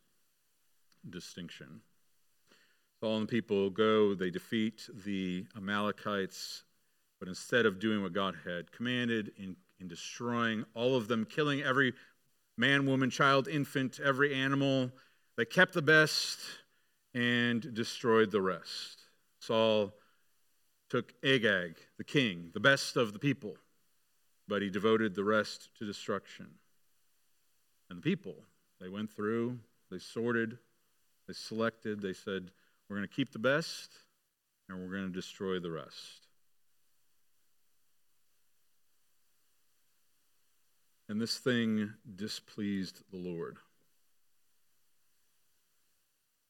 distinction. 1.09 1.81
And 3.01 3.23
the 3.23 3.27
people 3.27 3.69
go, 3.69 4.15
they 4.15 4.31
defeat 4.31 4.89
the 5.05 5.45
Amalekites, 5.55 6.63
but 7.19 7.27
instead 7.27 7.65
of 7.65 7.79
doing 7.79 8.01
what 8.03 8.13
God 8.13 8.35
had 8.45 8.71
commanded 8.71 9.31
in, 9.37 9.55
in 9.79 9.87
destroying 9.87 10.65
all 10.73 10.95
of 10.95 11.07
them, 11.07 11.25
killing 11.25 11.61
every 11.61 11.93
man, 12.57 12.85
woman, 12.85 13.09
child, 13.09 13.47
infant, 13.47 13.99
every 14.03 14.33
animal, 14.33 14.91
they 15.37 15.45
kept 15.45 15.73
the 15.73 15.81
best 15.81 16.39
and 17.13 17.73
destroyed 17.73 18.31
the 18.31 18.41
rest. 18.41 19.01
Saul 19.39 19.93
took 20.89 21.13
Agag, 21.23 21.75
the 21.97 22.03
king, 22.03 22.51
the 22.53 22.59
best 22.59 22.97
of 22.97 23.13
the 23.13 23.19
people, 23.19 23.55
but 24.47 24.61
he 24.61 24.69
devoted 24.69 25.15
the 25.15 25.23
rest 25.23 25.69
to 25.77 25.85
destruction. 25.85 26.47
And 27.89 27.99
the 27.99 28.03
people, 28.03 28.35
they 28.79 28.89
went 28.89 29.11
through, 29.11 29.59
they 29.91 29.99
sorted, 29.99 30.57
they 31.27 31.33
selected, 31.33 32.01
they 32.01 32.13
said, 32.13 32.51
We're 32.89 32.97
going 32.97 33.07
to 33.07 33.13
keep 33.13 33.31
the 33.31 33.39
best, 33.39 33.91
and 34.69 34.79
we're 34.79 34.91
going 34.91 35.07
to 35.07 35.13
destroy 35.13 35.59
the 35.59 35.71
rest. 35.71 36.26
And 41.09 41.21
this 41.21 41.37
thing 41.37 41.93
displeased 42.15 43.01
the 43.11 43.17
Lord. 43.17 43.57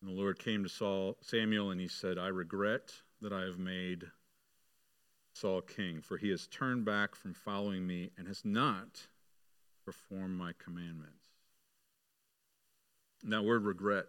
And 0.02 0.10
the 0.10 0.16
Lord 0.16 0.40
came 0.40 0.64
to 0.64 0.70
Saul, 0.70 1.18
Samuel 1.22 1.72
and 1.72 1.80
he 1.80 1.88
said, 1.88 2.18
I 2.18 2.28
regret 2.28 2.94
that 3.22 3.34
I 3.34 3.42
have 3.42 3.60
made 3.60 4.06
Saul 5.34 5.62
king, 5.62 6.02
for 6.02 6.18
he 6.18 6.30
has 6.30 6.48
turned 6.48 6.86
back 6.86 7.16
from 7.16 7.34
following 7.34 7.86
me 7.86 8.12
and 8.18 8.28
has 8.28 8.44
not 8.44 9.08
performed 9.86 10.38
my 10.38 10.54
commandments. 10.58 11.14
And 13.24 13.32
that 13.34 13.44
word 13.44 13.64
regret, 13.64 14.08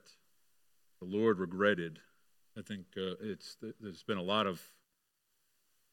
the 1.01 1.07
Lord 1.07 1.39
regretted. 1.39 1.99
I 2.57 2.63
think 2.63 2.87
uh, 2.97 3.15
it's 3.21 3.57
there's 3.81 4.03
been 4.03 4.19
a 4.19 4.23
lot 4.23 4.47
of 4.47 4.63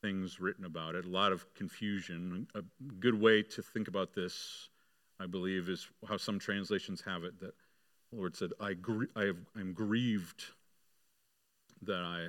things 0.06 0.39
written 0.39 0.65
about 0.65 0.94
it, 0.94 1.06
a 1.06 1.10
lot 1.10 1.32
of 1.32 1.52
confusion. 1.56 2.48
A 2.54 2.62
good 3.00 3.20
way 3.20 3.41
to 3.41 3.62
think 3.63 3.88
about 3.88 4.13
this, 4.13 4.70
I 5.20 5.26
believe, 5.26 5.68
is 5.68 5.88
how 6.08 6.18
some 6.18 6.38
translations 6.38 7.02
have 7.02 7.24
it 7.24 7.39
that 7.39 7.56
the 8.12 8.18
Lord 8.18 8.36
said, 8.36 8.52
I, 8.60 8.74
gr- 8.74 9.06
I 9.15 9.24
have, 9.24 9.38
I'm 9.58 9.74
grieved 9.74 10.44
that 11.82 12.02
I 12.02 12.28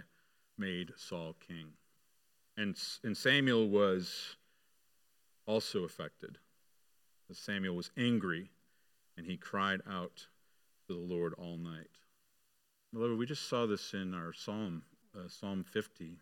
made 0.57 0.93
Saul 0.97 1.37
king. 1.47 1.67
And, 2.57 2.79
and 3.05 3.15
Samuel 3.15 3.69
was 3.69 4.37
also 5.47 5.85
affected. 5.85 6.39
Samuel 7.31 7.77
was 7.77 7.91
angry 7.99 8.51
and 9.19 9.27
he 9.27 9.37
cried 9.37 9.81
out 9.91 10.29
to 10.87 10.95
the 10.95 11.15
Lord 11.15 11.35
all 11.37 11.59
night. 11.59 11.91
Beloved, 12.95 13.19
we 13.19 13.27
just 13.27 13.51
saw 13.51 13.67
this 13.67 13.93
in 13.93 14.15
our 14.15 14.33
psalm, 14.33 14.83
uh, 15.15 15.29
Psalm 15.29 15.63
50. 15.63 16.17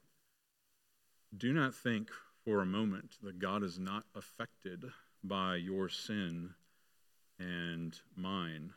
Do 1.36 1.52
not 1.52 1.74
think 1.74 2.10
for 2.44 2.60
a 2.60 2.66
moment 2.66 3.16
that 3.22 3.38
God 3.38 3.62
is 3.62 3.78
not 3.78 4.04
affected 4.14 4.84
by 5.22 5.56
your 5.56 5.88
sin 5.88 6.50
and 7.38 7.98
mine. 8.14 8.72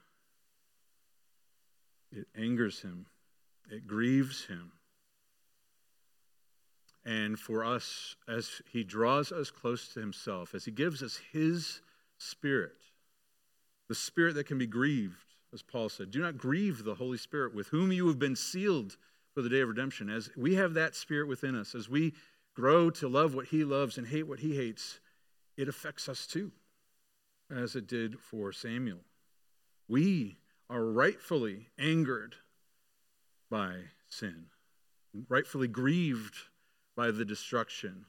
It 2.11 2.27
angers 2.35 2.81
him, 2.81 3.05
it 3.69 3.85
grieves 3.85 4.45
him. 4.45 4.71
And 7.05 7.39
for 7.39 7.63
us, 7.63 8.15
as 8.27 8.61
he 8.71 8.83
draws 8.83 9.31
us 9.31 9.51
close 9.51 9.89
to 9.93 9.99
himself, 9.99 10.53
as 10.55 10.65
he 10.65 10.71
gives 10.71 11.03
us 11.03 11.19
his 11.31 11.81
spirit, 12.17 12.75
the 13.87 13.95
spirit 13.95 14.35
that 14.35 14.45
can 14.45 14.57
be 14.57 14.67
grieved, 14.67 15.23
as 15.53 15.61
Paul 15.61 15.89
said, 15.89 16.11
do 16.11 16.19
not 16.19 16.37
grieve 16.37 16.83
the 16.83 16.95
Holy 16.95 17.17
Spirit 17.17 17.55
with 17.55 17.67
whom 17.67 17.91
you 17.91 18.07
have 18.07 18.19
been 18.19 18.35
sealed 18.35 18.97
for 19.33 19.41
the 19.41 19.49
day 19.49 19.61
of 19.61 19.69
redemption. 19.69 20.09
As 20.09 20.29
we 20.35 20.55
have 20.55 20.73
that 20.73 20.95
spirit 20.95 21.27
within 21.27 21.55
us, 21.55 21.75
as 21.75 21.87
we 21.87 22.13
grow 22.57 22.89
to 22.89 23.07
love 23.07 23.35
what 23.35 23.45
he 23.45 23.63
loves 23.63 23.99
and 23.99 24.07
hate 24.07 24.27
what 24.27 24.39
he 24.39 24.55
hates, 24.55 24.99
it 25.57 25.69
affects 25.69 26.09
us 26.09 26.25
too, 26.25 26.51
as 27.55 27.75
it 27.75 27.85
did 27.85 28.19
for 28.19 28.51
Samuel. 28.51 29.01
We 29.87 30.37
are 30.67 30.83
rightfully 30.83 31.67
angered 31.77 32.33
by 33.51 33.75
sin, 34.09 34.45
rightfully 35.29 35.67
grieved 35.67 36.35
by 36.95 37.11
the 37.11 37.23
destruction 37.23 38.05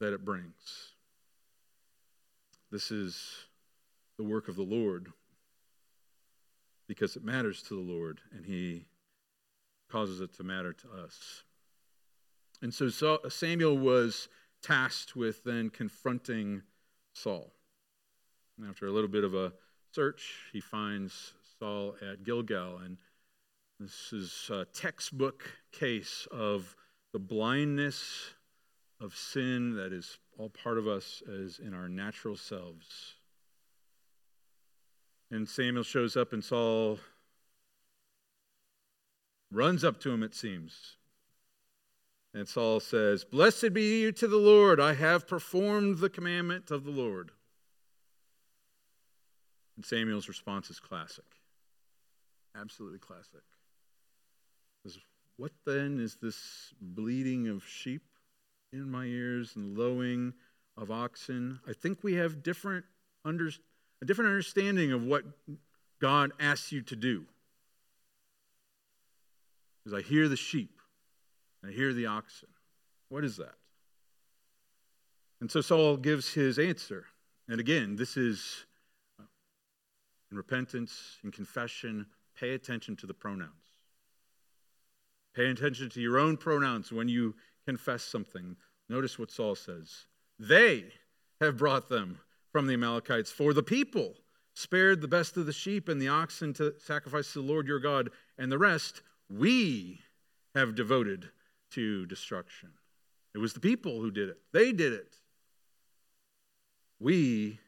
that 0.00 0.14
it 0.14 0.24
brings. 0.24 0.94
This 2.72 2.90
is 2.90 3.44
the 4.16 4.24
work 4.24 4.48
of 4.48 4.56
the 4.56 4.62
Lord 4.62 5.12
because 6.88 7.14
it 7.14 7.22
matters 7.22 7.62
to 7.64 7.74
the 7.74 7.92
Lord 7.92 8.22
and 8.34 8.46
He 8.46 8.86
causes 9.90 10.22
it 10.22 10.32
to 10.38 10.44
matter 10.44 10.72
to 10.72 10.88
us. 11.04 11.42
And 12.66 12.74
so 12.74 13.20
Samuel 13.28 13.78
was 13.78 14.28
tasked 14.60 15.14
with 15.14 15.44
then 15.44 15.70
confronting 15.70 16.62
Saul. 17.12 17.52
And 18.58 18.68
after 18.68 18.88
a 18.88 18.90
little 18.90 19.08
bit 19.08 19.22
of 19.22 19.34
a 19.34 19.52
search, 19.94 20.34
he 20.52 20.60
finds 20.60 21.34
Saul 21.60 21.94
at 22.02 22.24
Gilgal. 22.24 22.78
And 22.78 22.96
this 23.78 24.12
is 24.12 24.50
a 24.52 24.64
textbook 24.64 25.48
case 25.70 26.26
of 26.32 26.74
the 27.12 27.20
blindness 27.20 28.34
of 29.00 29.14
sin 29.14 29.76
that 29.76 29.92
is 29.92 30.18
all 30.36 30.50
part 30.50 30.76
of 30.76 30.88
us 30.88 31.22
as 31.44 31.60
in 31.60 31.72
our 31.72 31.88
natural 31.88 32.34
selves. 32.34 33.14
And 35.30 35.48
Samuel 35.48 35.84
shows 35.84 36.16
up, 36.16 36.32
and 36.32 36.42
Saul 36.42 36.98
runs 39.52 39.84
up 39.84 40.00
to 40.00 40.10
him, 40.10 40.24
it 40.24 40.34
seems. 40.34 40.96
And 42.36 42.46
Saul 42.46 42.80
says, 42.80 43.24
Blessed 43.24 43.72
be 43.72 44.02
you 44.02 44.12
to 44.12 44.28
the 44.28 44.36
Lord, 44.36 44.78
I 44.78 44.92
have 44.92 45.26
performed 45.26 45.98
the 45.98 46.10
commandment 46.10 46.70
of 46.70 46.84
the 46.84 46.90
Lord. 46.90 47.30
And 49.74 49.86
Samuel's 49.86 50.28
response 50.28 50.68
is 50.68 50.78
classic. 50.78 51.24
Absolutely 52.54 52.98
classic. 52.98 53.40
What 55.38 55.52
then 55.64 55.98
is 55.98 56.16
this 56.20 56.74
bleating 56.78 57.48
of 57.48 57.64
sheep 57.64 58.02
in 58.70 58.90
my 58.90 59.04
ears 59.04 59.56
and 59.56 59.76
lowing 59.76 60.34
of 60.76 60.90
oxen? 60.90 61.60
I 61.66 61.72
think 61.72 62.04
we 62.04 62.14
have 62.14 62.42
different 62.42 62.84
under, 63.24 63.50
a 64.02 64.04
different 64.04 64.28
understanding 64.28 64.92
of 64.92 65.02
what 65.02 65.24
God 66.00 66.32
asks 66.38 66.70
you 66.70 66.82
to 66.82 66.96
do. 66.96 67.24
Because 69.84 69.98
I 69.98 70.06
hear 70.06 70.28
the 70.28 70.36
sheep, 70.36 70.75
I 71.66 71.72
hear 71.72 71.92
the 71.92 72.06
oxen. 72.06 72.48
What 73.08 73.24
is 73.24 73.36
that? 73.36 73.54
And 75.40 75.50
so 75.50 75.60
Saul 75.60 75.96
gives 75.96 76.32
his 76.32 76.58
answer. 76.58 77.06
And 77.48 77.60
again, 77.60 77.96
this 77.96 78.16
is 78.16 78.66
uh, 79.20 79.24
in 80.30 80.36
repentance, 80.36 81.18
in 81.24 81.30
confession, 81.30 82.06
pay 82.38 82.54
attention 82.54 82.96
to 82.96 83.06
the 83.06 83.14
pronouns. 83.14 83.50
Pay 85.34 85.50
attention 85.50 85.90
to 85.90 86.00
your 86.00 86.18
own 86.18 86.36
pronouns 86.36 86.90
when 86.92 87.08
you 87.08 87.34
confess 87.66 88.02
something. 88.02 88.56
Notice 88.88 89.18
what 89.18 89.30
Saul 89.30 89.54
says. 89.54 90.06
They 90.38 90.84
have 91.40 91.58
brought 91.58 91.88
them 91.88 92.20
from 92.52 92.66
the 92.66 92.74
Amalekites, 92.74 93.30
for 93.30 93.52
the 93.52 93.62
people 93.62 94.14
spared 94.54 95.02
the 95.02 95.08
best 95.08 95.36
of 95.36 95.44
the 95.44 95.52
sheep 95.52 95.88
and 95.88 96.00
the 96.00 96.08
oxen 96.08 96.54
to 96.54 96.72
sacrifice 96.78 97.32
to 97.32 97.40
the 97.40 97.46
Lord 97.46 97.66
your 97.66 97.80
God, 97.80 98.10
and 98.38 98.50
the 98.50 98.58
rest 98.58 99.02
we 99.28 100.00
have 100.54 100.74
devoted 100.74 101.28
to 101.72 102.06
destruction. 102.06 102.70
It 103.34 103.38
was 103.38 103.52
the 103.52 103.60
people 103.60 104.00
who 104.00 104.10
did 104.10 104.28
it, 104.28 104.38
they 104.52 104.72
did 104.72 104.92
it. 104.92 105.16
We, 106.98 107.58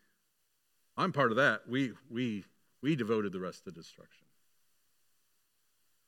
I'm 0.97 1.13
part 1.13 1.31
of 1.31 1.37
that. 1.37 1.69
We, 1.69 1.93
we, 2.11 2.45
we 2.83 2.97
devoted 2.97 3.33
the 3.33 3.41
rest 3.41 3.65
to 3.65 3.71
destruction. 3.71 4.27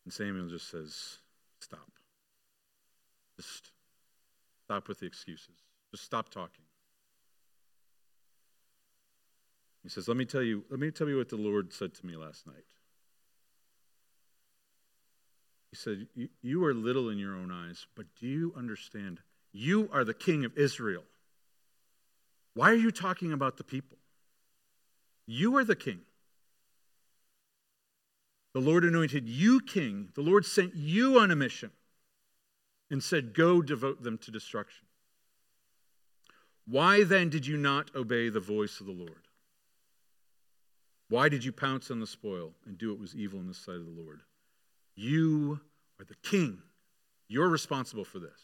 And 0.04 0.12
Samuel 0.12 0.48
just 0.48 0.70
says, 0.70 1.18
Stop. 1.60 1.90
Just 3.36 3.70
stop 4.64 4.88
with 4.88 5.00
the 5.00 5.06
excuses. 5.06 5.56
Just 5.90 6.04
stop 6.04 6.30
talking. 6.30 6.64
He 9.82 9.88
says, 9.88 10.08
Let 10.08 10.16
me 10.16 10.24
tell 10.24 10.42
you, 10.42 10.64
let 10.70 10.80
me 10.80 10.90
tell 10.90 11.08
you 11.08 11.18
what 11.18 11.28
the 11.28 11.36
Lord 11.36 11.72
said 11.72 11.94
to 11.94 12.06
me 12.06 12.16
last 12.16 12.46
night. 12.46 12.64
He 15.70 15.76
said, 15.76 16.06
You 16.42 16.64
are 16.64 16.74
little 16.74 17.08
in 17.08 17.18
your 17.18 17.36
own 17.36 17.50
eyes, 17.52 17.86
but 17.94 18.06
do 18.18 18.26
you 18.26 18.52
understand? 18.56 19.20
You 19.52 19.88
are 19.92 20.04
the 20.04 20.14
king 20.14 20.44
of 20.44 20.56
Israel. 20.56 21.04
Why 22.54 22.70
are 22.70 22.74
you 22.74 22.90
talking 22.90 23.32
about 23.32 23.56
the 23.56 23.64
people? 23.64 23.98
You 25.26 25.56
are 25.56 25.64
the 25.64 25.76
king. 25.76 26.00
The 28.52 28.60
Lord 28.60 28.84
anointed 28.84 29.28
you 29.28 29.60
king. 29.60 30.08
The 30.14 30.22
Lord 30.22 30.44
sent 30.44 30.74
you 30.74 31.20
on 31.20 31.30
a 31.30 31.36
mission 31.36 31.70
and 32.90 33.02
said, 33.02 33.32
Go 33.32 33.62
devote 33.62 34.02
them 34.02 34.18
to 34.18 34.32
destruction. 34.32 34.86
Why 36.66 37.04
then 37.04 37.30
did 37.30 37.46
you 37.46 37.56
not 37.56 37.94
obey 37.94 38.28
the 38.28 38.40
voice 38.40 38.80
of 38.80 38.86
the 38.86 38.92
Lord? 38.92 39.28
Why 41.08 41.28
did 41.28 41.44
you 41.44 41.52
pounce 41.52 41.90
on 41.90 42.00
the 42.00 42.06
spoil 42.06 42.52
and 42.66 42.76
do 42.78 42.90
what 42.90 43.00
was 43.00 43.14
evil 43.14 43.40
in 43.40 43.48
the 43.48 43.54
sight 43.54 43.76
of 43.76 43.86
the 43.86 44.02
Lord? 44.02 44.22
You 45.00 45.60
are 45.98 46.04
the 46.04 46.14
king. 46.22 46.58
You're 47.26 47.48
responsible 47.48 48.04
for 48.04 48.18
this. 48.18 48.38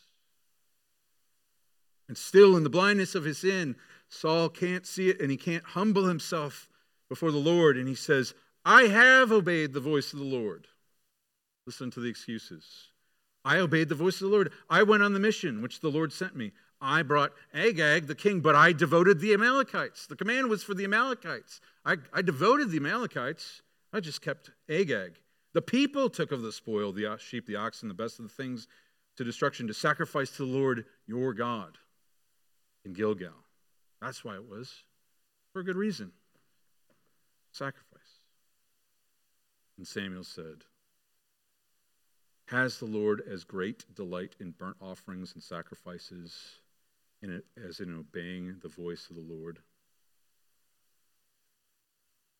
And 2.09 2.17
still, 2.17 2.57
in 2.57 2.63
the 2.63 2.71
blindness 2.71 3.15
of 3.15 3.25
his 3.25 3.39
sin, 3.39 3.77
Saul 4.09 4.49
can't 4.49 4.87
see 4.87 5.11
it 5.11 5.21
and 5.21 5.31
he 5.31 5.37
can't 5.37 5.65
humble 5.65 6.07
himself 6.07 6.71
before 7.11 7.31
the 7.31 7.37
Lord. 7.37 7.77
And 7.77 7.87
he 7.87 7.95
says, 7.95 8.33
I 8.65 8.85
have 8.85 9.33
obeyed 9.33 9.75
the 9.75 9.81
voice 9.81 10.15
of 10.15 10.19
the 10.19 10.25
Lord. 10.25 10.67
Listen 11.67 11.91
to 11.91 12.01
the 12.01 12.09
excuses. 12.09 12.65
I 13.45 13.59
obeyed 13.59 13.91
the 13.91 13.95
voice 13.95 14.15
of 14.23 14.31
the 14.31 14.35
Lord. 14.35 14.51
I 14.71 14.83
went 14.83 15.03
on 15.03 15.13
the 15.13 15.21
mission 15.21 15.61
which 15.61 15.81
the 15.81 15.91
Lord 15.91 16.11
sent 16.11 16.37
me. 16.37 16.53
I 16.81 17.03
brought 17.03 17.35
Agag, 17.53 18.07
the 18.07 18.15
king, 18.15 18.41
but 18.41 18.55
I 18.55 18.73
devoted 18.73 19.21
the 19.21 19.35
Amalekites. 19.35 20.07
The 20.07 20.17
command 20.17 20.49
was 20.49 20.63
for 20.63 20.73
the 20.73 20.85
Amalekites. 20.85 21.61
I, 21.85 21.97
I 22.15 22.23
devoted 22.23 22.71
the 22.71 22.79
Amalekites. 22.79 23.61
I 23.93 24.01
just 24.01 24.23
kept 24.23 24.53
Agag. 24.71 25.17
The 25.57 25.63
people 25.63 26.11
took 26.11 26.33
of 26.33 26.43
the 26.43 26.53
spoil, 26.53 26.93
the 26.93 27.17
sheep, 27.19 27.47
the 27.47 27.57
oxen, 27.57 27.89
the 27.89 27.95
best 27.95 28.19
of 28.19 28.27
the 28.27 28.29
things 28.29 28.69
to 29.17 29.25
destruction, 29.25 29.67
to 29.69 29.73
sacrifice 29.73 30.31
to 30.33 30.45
the 30.45 30.53
Lord 30.53 30.85
your 31.07 31.33
God 31.33 31.79
in 32.85 32.93
Gilgal. 32.93 33.33
That's 34.03 34.23
why 34.23 34.35
it 34.35 34.47
was. 34.47 34.85
For 35.55 35.61
a 35.61 35.65
good 35.65 35.79
reason. 35.79 36.13
Sacrifice. 37.53 38.21
And 39.79 39.89
Samuel 39.89 40.25
said, 40.25 40.65
Has 42.49 42.79
the 42.79 42.85
Lord 42.85 43.23
as 43.27 43.43
great 43.45 43.87
delight 43.95 44.37
in 44.39 44.51
burnt 44.51 44.77
offerings 44.83 45.33
and 45.33 45.43
sacrifices 45.43 46.61
as 47.67 47.81
in 47.81 47.97
obeying 47.99 48.57
the 48.61 48.69
voice 48.69 49.07
of 49.09 49.17
the 49.17 49.23
Lord? 49.23 49.61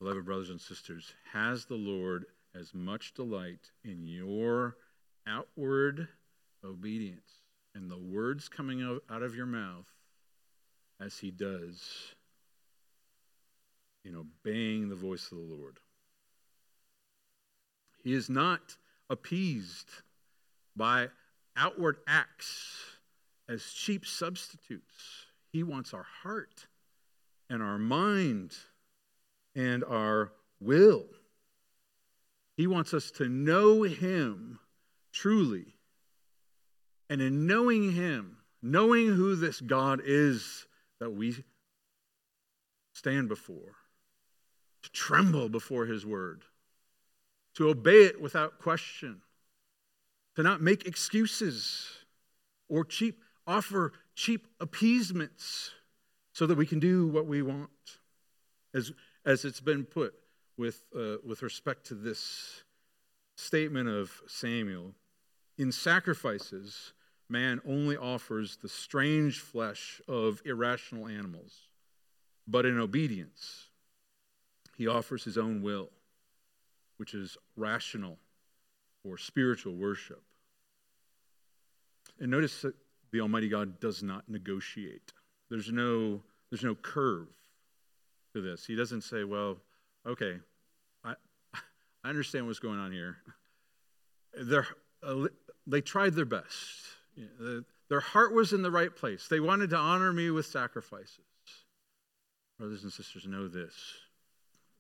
Beloved 0.01 0.27
brothers 0.27 0.51
and 0.51 0.61
sisters, 0.61 1.15
has 1.33 1.65
the 1.65 1.77
Lord 1.77 2.27
as 2.59 2.73
much 2.75 3.15
delight 3.15 3.71
in 3.85 4.07
your 4.07 4.77
outward 5.27 6.09
obedience 6.65 7.43
and 7.75 7.91
the 7.91 7.99
words 7.99 8.49
coming 8.49 9.01
out 9.11 9.23
of 9.23 9.35
your 9.35 9.47
mouth 9.47 9.87
as 11.01 11.19
he 11.19 11.31
does 11.31 12.15
in 14.05 14.17
obeying 14.17 14.89
the 14.89 14.95
voice 14.95 15.31
of 15.31 15.39
the 15.39 15.45
Lord? 15.45 15.79
He 18.03 18.15
is 18.15 18.31
not 18.31 18.77
appeased 19.11 19.91
by 20.75 21.09
outward 21.57 21.97
acts 22.07 22.85
as 23.49 23.65
cheap 23.65 24.07
substitutes. 24.07 25.27
He 25.53 25.63
wants 25.63 25.93
our 25.93 26.07
heart 26.23 26.67
and 27.51 27.63
our 27.63 27.79
mind 27.79 28.55
and 29.55 29.85
our 29.85 30.33
will. 30.61 31.07
He 32.57 32.67
wants 32.67 32.95
us 32.95 33.11
to 33.13 33.29
know 33.29 33.83
Him 33.83 34.59
truly. 35.13 35.75
And 37.09 37.21
in 37.21 37.47
knowing 37.47 37.93
Him, 37.93 38.39
knowing 38.63 39.09
who 39.09 39.37
this 39.37 39.61
God 39.61 40.01
is 40.05 40.67
that 40.99 41.11
we 41.11 41.45
stand 42.95 43.29
before, 43.29 43.77
to 44.83 44.91
tremble 44.91 45.49
before 45.49 45.87
His 45.87 46.07
word, 46.07 46.43
to 47.55 47.69
obey 47.69 48.05
it 48.05 48.21
without 48.21 48.59
question, 48.59 49.21
to 50.35 50.43
not 50.43 50.61
make 50.61 50.87
excuses 50.87 51.89
or 52.69 52.85
cheap 52.85 53.23
offer 53.47 53.93
cheap 54.15 54.47
appeasements 54.61 55.71
so 56.33 56.47
that 56.47 56.57
we 56.57 56.67
can 56.67 56.81
do 56.81 57.07
what 57.07 57.27
we 57.27 57.43
want. 57.43 57.71
As, 58.75 58.93
as 59.25 59.45
it's 59.45 59.61
been 59.61 59.85
put 59.85 60.15
with, 60.57 60.83
uh, 60.97 61.17
with 61.25 61.43
respect 61.43 61.87
to 61.87 61.95
this 61.95 62.63
statement 63.37 63.89
of 63.89 64.11
Samuel, 64.27 64.95
in 65.59 65.73
sacrifices, 65.73 66.93
man 67.29 67.61
only 67.67 67.97
offers 67.97 68.57
the 68.57 68.69
strange 68.69 69.41
flesh 69.41 70.01
of 70.09 70.41
irrational 70.45 71.07
animals, 71.07 71.69
but 72.47 72.65
in 72.65 72.79
obedience, 72.79 73.69
he 74.77 74.87
offers 74.87 75.25
his 75.25 75.39
own 75.39 75.63
will, 75.63 75.91
which 76.99 77.15
is 77.15 77.37
rational 77.57 78.19
or 79.05 79.17
spiritual 79.19 79.75
worship. 79.75 80.23
And 82.19 82.31
notice 82.31 82.63
that 82.63 82.75
the 83.13 83.21
Almighty 83.21 83.49
God 83.49 83.81
does 83.81 84.03
not 84.03 84.29
negotiate. 84.29 85.13
There's 85.51 85.71
no, 85.71 86.23
there's 86.51 86.65
no 86.65 86.75
curve 86.75 87.29
to 88.35 88.41
this. 88.41 88.67
He 88.67 88.75
doesn't 88.75 89.03
say, 89.03 89.25
well, 89.25 89.59
okay, 90.07 90.37
I, 91.05 91.15
I 92.05 92.09
understand 92.09 92.47
what's 92.47 92.59
going 92.59 92.79
on 92.79 92.93
here. 92.93 93.17
Uh, 95.03 95.27
they 95.67 95.81
tried 95.81 96.15
their 96.15 96.25
best. 96.25 96.85
Their 97.89 98.01
heart 98.01 98.33
was 98.33 98.53
in 98.53 98.63
the 98.63 98.71
right 98.71 98.95
place. 98.95 99.29
They 99.29 99.41
wanted 99.41 99.71
to 99.71 99.77
honor 99.77 100.13
me 100.13 100.31
with 100.31 100.47
sacrifices. 100.47 101.21
Brothers 102.59 102.85
and 102.85 102.93
sisters, 102.93 103.27
know 103.27 103.49
this. 103.49 103.75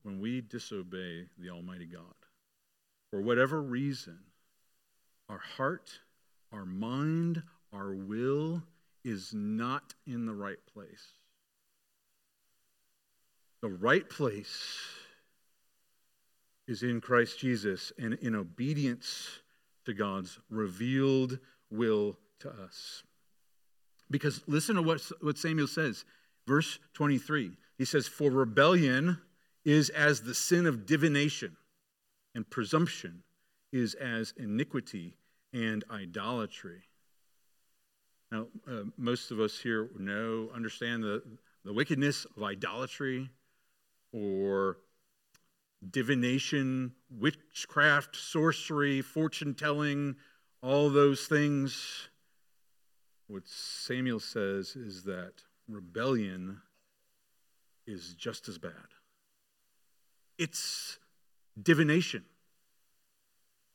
When 0.03 0.21
we 0.21 0.41
disobey 0.41 1.27
the 1.39 1.51
Almighty 1.51 1.87
God, 1.87 2.03
for 3.11 3.21
whatever 3.21 3.61
reason, 3.61 4.19
our 5.29 5.39
heart, 5.57 5.91
our 6.53 6.65
mind, 6.65 7.43
our 7.73 7.93
will 7.93 8.63
is 9.05 9.33
not 9.35 9.95
in 10.07 10.27
the 10.27 10.33
right 10.33 10.65
place. 10.73 11.13
The 13.63 13.69
right 13.69 14.09
place 14.09 14.87
is 16.69 16.83
in 16.83 17.01
Christ 17.01 17.39
Jesus 17.39 17.93
and 17.99 18.15
in 18.15 18.35
obedience 18.35 19.41
to 19.85 19.95
God's 19.95 20.39
revealed 20.51 21.39
will 21.71 22.19
to 22.41 22.51
us. 22.51 23.03
Because 24.11 24.43
listen 24.47 24.77
to 24.77 24.83
what, 24.83 25.01
what 25.21 25.39
Samuel 25.39 25.67
says. 25.67 26.05
Verse 26.47 26.79
23. 26.95 27.57
He 27.79 27.85
says, 27.85 28.07
For 28.07 28.31
rebellion 28.31 29.19
is 29.65 29.91
as 29.91 30.21
the 30.21 30.35
sin 30.35 30.67
of 30.67 30.87
divination, 30.87 31.57
and 32.35 32.49
presumption 32.49 33.23
is 33.73 33.95
as 33.95 34.33
iniquity 34.37 35.17
and 35.53 35.85
idolatry. 35.91 36.83
Now, 38.31 38.47
uh, 38.69 38.83
most 38.97 39.31
of 39.31 39.41
us 39.41 39.59
here 39.59 39.89
know, 39.99 40.51
understand 40.55 41.03
the, 41.03 41.23
the 41.65 41.73
wickedness 41.73 42.27
of 42.37 42.43
idolatry 42.43 43.31
or 44.13 44.79
divination, 45.91 46.93
witchcraft, 47.11 48.17
sorcery, 48.17 49.03
fortune 49.03 49.55
telling, 49.55 50.17
all 50.63 50.91
those 50.91 51.27
things. 51.27 52.09
What 53.29 53.47
Samuel 53.47 54.21
says 54.21 54.77
is 54.77 55.05
that 55.05 55.33
rebellion 55.69 56.61
is 57.87 58.15
just 58.15 58.49
as 58.49 58.59
bad. 58.59 58.73
It's 60.39 60.99
divination, 61.61 62.25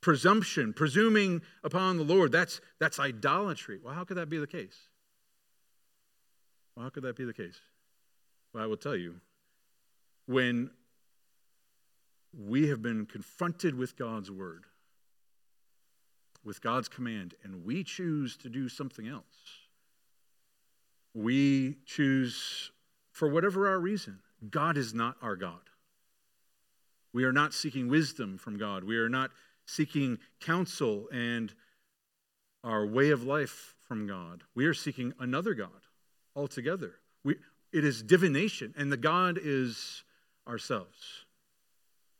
presumption, 0.00 0.72
presuming 0.72 1.42
upon 1.64 1.96
the 1.96 2.04
Lord. 2.04 2.30
That's, 2.30 2.60
that's 2.78 2.98
idolatry. 3.00 3.78
Well, 3.82 3.94
how 3.94 4.04
could 4.04 4.16
that 4.16 4.28
be 4.28 4.38
the 4.38 4.46
case? 4.46 4.76
Well, 6.76 6.84
how 6.84 6.90
could 6.90 7.02
that 7.02 7.16
be 7.16 7.24
the 7.24 7.34
case? 7.34 7.58
Well, 8.54 8.62
I 8.62 8.66
will 8.66 8.76
tell 8.76 8.96
you. 8.96 9.16
When 10.26 10.70
we 12.36 12.68
have 12.68 12.82
been 12.82 13.06
confronted 13.06 13.74
with 13.74 13.96
God's 13.96 14.30
word, 14.30 14.64
with 16.44 16.60
God's 16.60 16.88
command, 16.88 17.34
and 17.42 17.64
we 17.64 17.84
choose 17.84 18.36
to 18.38 18.48
do 18.48 18.68
something 18.68 19.06
else, 19.06 19.24
we 21.14 21.76
choose, 21.84 22.70
for 23.10 23.28
whatever 23.28 23.68
our 23.68 23.78
reason, 23.78 24.20
God 24.50 24.76
is 24.76 24.94
not 24.94 25.16
our 25.22 25.36
God. 25.36 25.60
We 27.12 27.24
are 27.24 27.32
not 27.32 27.52
seeking 27.52 27.88
wisdom 27.88 28.38
from 28.38 28.58
God. 28.58 28.84
We 28.84 28.96
are 28.96 29.08
not 29.08 29.30
seeking 29.66 30.18
counsel 30.40 31.08
and 31.12 31.52
our 32.64 32.86
way 32.86 33.10
of 33.10 33.24
life 33.24 33.74
from 33.86 34.06
God. 34.06 34.42
We 34.54 34.66
are 34.66 34.74
seeking 34.74 35.12
another 35.18 35.52
God 35.54 35.68
altogether. 36.34 36.94
We, 37.24 37.36
it 37.72 37.84
is 37.84 38.02
divination, 38.02 38.74
and 38.76 38.90
the 38.90 38.96
God 38.96 39.38
is 39.42 40.04
ourselves, 40.48 41.21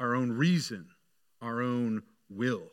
our 0.03 0.17
own 0.17 0.33
reason, 0.33 0.85
our 1.41 1.63
own 1.63 2.03
will. 2.29 2.65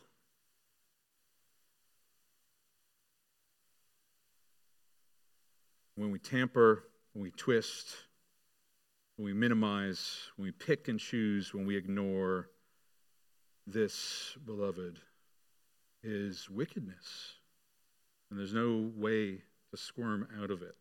When 5.95 6.09
we 6.09 6.17
tamper, 6.17 6.85
when 7.13 7.21
we 7.21 7.29
twist, 7.29 7.95
when 9.15 9.25
we 9.27 9.33
minimize, 9.33 10.21
when 10.37 10.47
we 10.47 10.51
pick 10.51 10.87
and 10.87 10.99
choose, 10.99 11.53
when 11.53 11.67
we 11.67 11.77
ignore, 11.77 12.49
this, 13.67 14.35
beloved, 14.43 14.97
is 16.01 16.49
wickedness. 16.49 17.35
And 18.31 18.39
there's 18.39 18.55
no 18.55 18.89
way 18.95 19.43
to 19.69 19.77
squirm 19.77 20.27
out 20.41 20.49
of 20.49 20.63
it. 20.63 20.77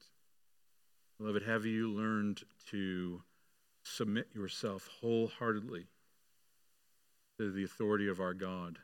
Beloved, 1.21 1.43
have 1.43 1.67
you 1.67 1.91
learned 1.91 2.41
to 2.71 3.21
submit 3.83 4.29
yourself 4.35 4.89
wholeheartedly 5.03 5.89
to 7.39 7.51
the 7.51 7.65
authority 7.65 8.09
of 8.09 8.21
our 8.21 8.35
God? 8.35 8.79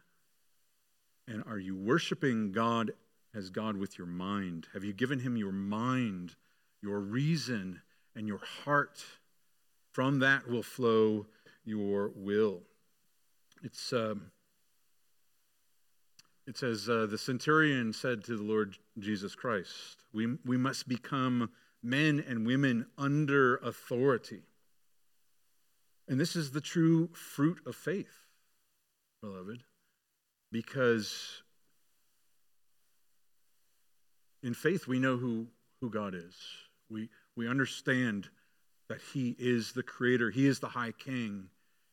And 1.28 1.42
are 1.46 1.58
you 1.58 1.76
worshiping 1.76 2.52
God 2.52 2.92
as 3.34 3.50
God 3.50 3.76
with 3.76 3.98
your 3.98 4.06
mind? 4.06 4.68
Have 4.72 4.84
you 4.84 4.92
given 4.92 5.18
him 5.18 5.36
your 5.36 5.52
mind, 5.52 6.36
your 6.82 7.00
reason, 7.00 7.80
and 8.14 8.26
your 8.28 8.40
heart? 8.64 9.04
From 9.92 10.20
that 10.20 10.48
will 10.48 10.62
flow 10.62 11.26
your 11.64 12.12
will. 12.14 12.62
It's, 13.62 13.92
um, 13.92 14.30
it 16.46 16.58
says, 16.58 16.88
uh, 16.88 17.06
the 17.06 17.16
centurion 17.16 17.92
said 17.92 18.24
to 18.24 18.36
the 18.36 18.42
Lord 18.42 18.76
Jesus 18.98 19.34
Christ, 19.34 20.04
we, 20.12 20.36
we 20.44 20.56
must 20.56 20.88
become 20.88 21.50
men 21.82 22.22
and 22.26 22.46
women 22.46 22.86
under 22.98 23.56
authority. 23.56 24.42
And 26.06 26.20
this 26.20 26.36
is 26.36 26.50
the 26.50 26.60
true 26.60 27.08
fruit 27.14 27.60
of 27.66 27.74
faith, 27.74 28.23
beloved, 29.24 29.62
because 30.52 31.42
in 34.42 34.52
faith 34.52 34.86
we 34.86 34.98
know 34.98 35.16
who, 35.16 35.46
who 35.80 35.88
God 35.88 36.14
is. 36.14 36.36
We, 36.90 37.08
we 37.34 37.48
understand 37.48 38.28
that 38.88 39.00
He 39.14 39.34
is 39.38 39.72
the 39.72 39.82
Creator, 39.82 40.30
He 40.30 40.46
is 40.46 40.58
the 40.58 40.68
High 40.68 40.92
King, 40.92 41.48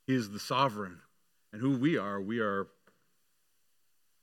He 0.08 0.16
is 0.16 0.30
the 0.30 0.40
Sovereign. 0.40 1.00
And 1.54 1.62
who 1.62 1.78
we 1.78 1.98
are, 1.98 2.20
we 2.22 2.40
are 2.40 2.68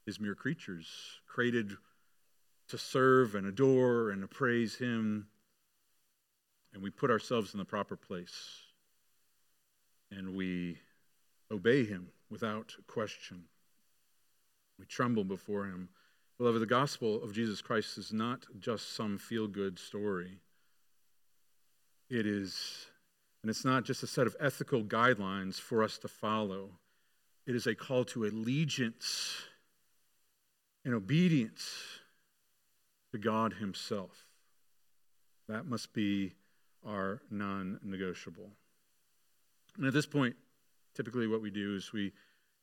His 0.05 0.21
mere 0.21 0.35
creatures, 0.35 0.87
created 1.27 1.77
to 2.69 2.79
serve 2.79 3.35
and 3.35 3.47
adore 3.47 4.11
and 4.11 4.21
to 4.21 4.29
praise 4.29 4.77
Him. 4.77 5.29
And 6.75 6.83
we 6.83 6.91
put 6.91 7.11
ourselves 7.11 7.55
in 7.55 7.59
the 7.59 7.65
proper 7.65 7.97
place. 7.97 8.37
And 10.11 10.35
we 10.35 10.77
obey 11.51 11.85
Him 11.85 12.09
without 12.31 12.75
question. 12.87 13.45
We 14.79 14.87
tremble 14.87 15.25
before 15.25 15.65
Him. 15.65 15.89
Beloved, 16.39 16.61
the 16.61 16.67
gospel 16.67 17.23
of 17.23 17.33
Jesus 17.33 17.61
Christ 17.61 17.99
is 17.99 18.13
not 18.13 18.47
just 18.61 18.95
some 18.95 19.19
feel 19.19 19.49
good 19.49 19.79
story. 19.79 20.39
It 22.09 22.27
is, 22.27 22.87
and 23.43 23.51
it's 23.51 23.65
not 23.65 23.85
just 23.85 24.03
a 24.03 24.07
set 24.07 24.27
of 24.27 24.37
ethical 24.41 24.83
guidelines 24.83 25.57
for 25.57 25.83
us 25.83 25.99
to 25.99 26.09
follow, 26.09 26.71
it 27.47 27.55
is 27.55 27.67
a 27.67 27.75
call 27.75 28.05
to 28.07 28.25
allegiance 28.25 29.43
and 30.85 30.95
obedience 30.95 31.71
to 33.13 33.19
God 33.19 33.55
Himself. 33.55 34.27
That 35.49 35.67
must 35.67 35.93
be 35.93 36.35
our 36.87 37.21
non 37.31 37.81
negotiable. 37.83 38.51
And 39.77 39.87
at 39.87 39.93
this 39.93 40.07
point, 40.07 40.37
typically 40.99 41.29
what 41.29 41.41
we 41.41 41.51
do 41.51 41.77
is 41.77 41.93
we 41.93 42.13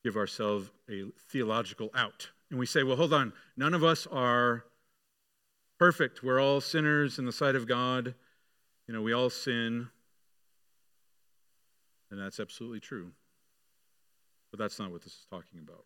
give 0.03 0.17
ourselves 0.17 0.69
a 0.89 1.05
theological 1.29 1.89
out. 1.95 2.29
And 2.49 2.59
we 2.59 2.65
say, 2.65 2.83
well, 2.83 2.97
hold 2.97 3.13
on, 3.13 3.31
none 3.55 3.73
of 3.73 3.83
us 3.83 4.05
are 4.11 4.65
perfect. 5.79 6.21
We're 6.21 6.41
all 6.41 6.59
sinners 6.59 7.17
in 7.17 7.25
the 7.25 7.31
sight 7.31 7.55
of 7.55 7.65
God. 7.65 8.13
You 8.87 8.93
know, 8.93 9.01
we 9.01 9.13
all 9.13 9.29
sin, 9.29 9.87
and 12.11 12.19
that's 12.19 12.39
absolutely 12.39 12.81
true. 12.81 13.11
But 14.51 14.59
that's 14.59 14.77
not 14.77 14.91
what 14.91 15.01
this 15.01 15.13
is 15.13 15.25
talking 15.29 15.59
about. 15.59 15.85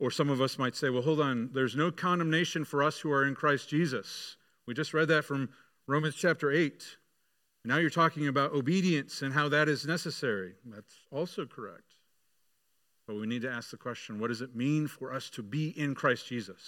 Or 0.00 0.10
some 0.10 0.30
of 0.30 0.40
us 0.40 0.58
might 0.58 0.74
say, 0.74 0.88
well, 0.88 1.02
hold 1.02 1.20
on, 1.20 1.50
there's 1.52 1.76
no 1.76 1.90
condemnation 1.92 2.64
for 2.64 2.82
us 2.82 2.98
who 2.98 3.12
are 3.12 3.26
in 3.26 3.34
Christ 3.34 3.68
Jesus. 3.68 4.36
We 4.66 4.74
just 4.74 4.94
read 4.94 5.08
that 5.08 5.24
from 5.24 5.50
Romans 5.86 6.16
chapter 6.16 6.50
8. 6.50 6.82
Now 7.64 7.78
you're 7.78 7.90
talking 7.90 8.28
about 8.28 8.52
obedience 8.52 9.22
and 9.22 9.32
how 9.32 9.48
that 9.48 9.68
is 9.68 9.86
necessary. 9.86 10.52
That's 10.66 10.94
also 11.10 11.46
correct. 11.46 11.94
But 13.06 13.16
we 13.16 13.26
need 13.26 13.42
to 13.42 13.50
ask 13.50 13.70
the 13.70 13.76
question 13.76 14.18
what 14.18 14.28
does 14.28 14.42
it 14.42 14.54
mean 14.54 14.86
for 14.86 15.12
us 15.12 15.30
to 15.30 15.42
be 15.42 15.68
in 15.68 15.94
Christ 15.94 16.26
Jesus? 16.26 16.60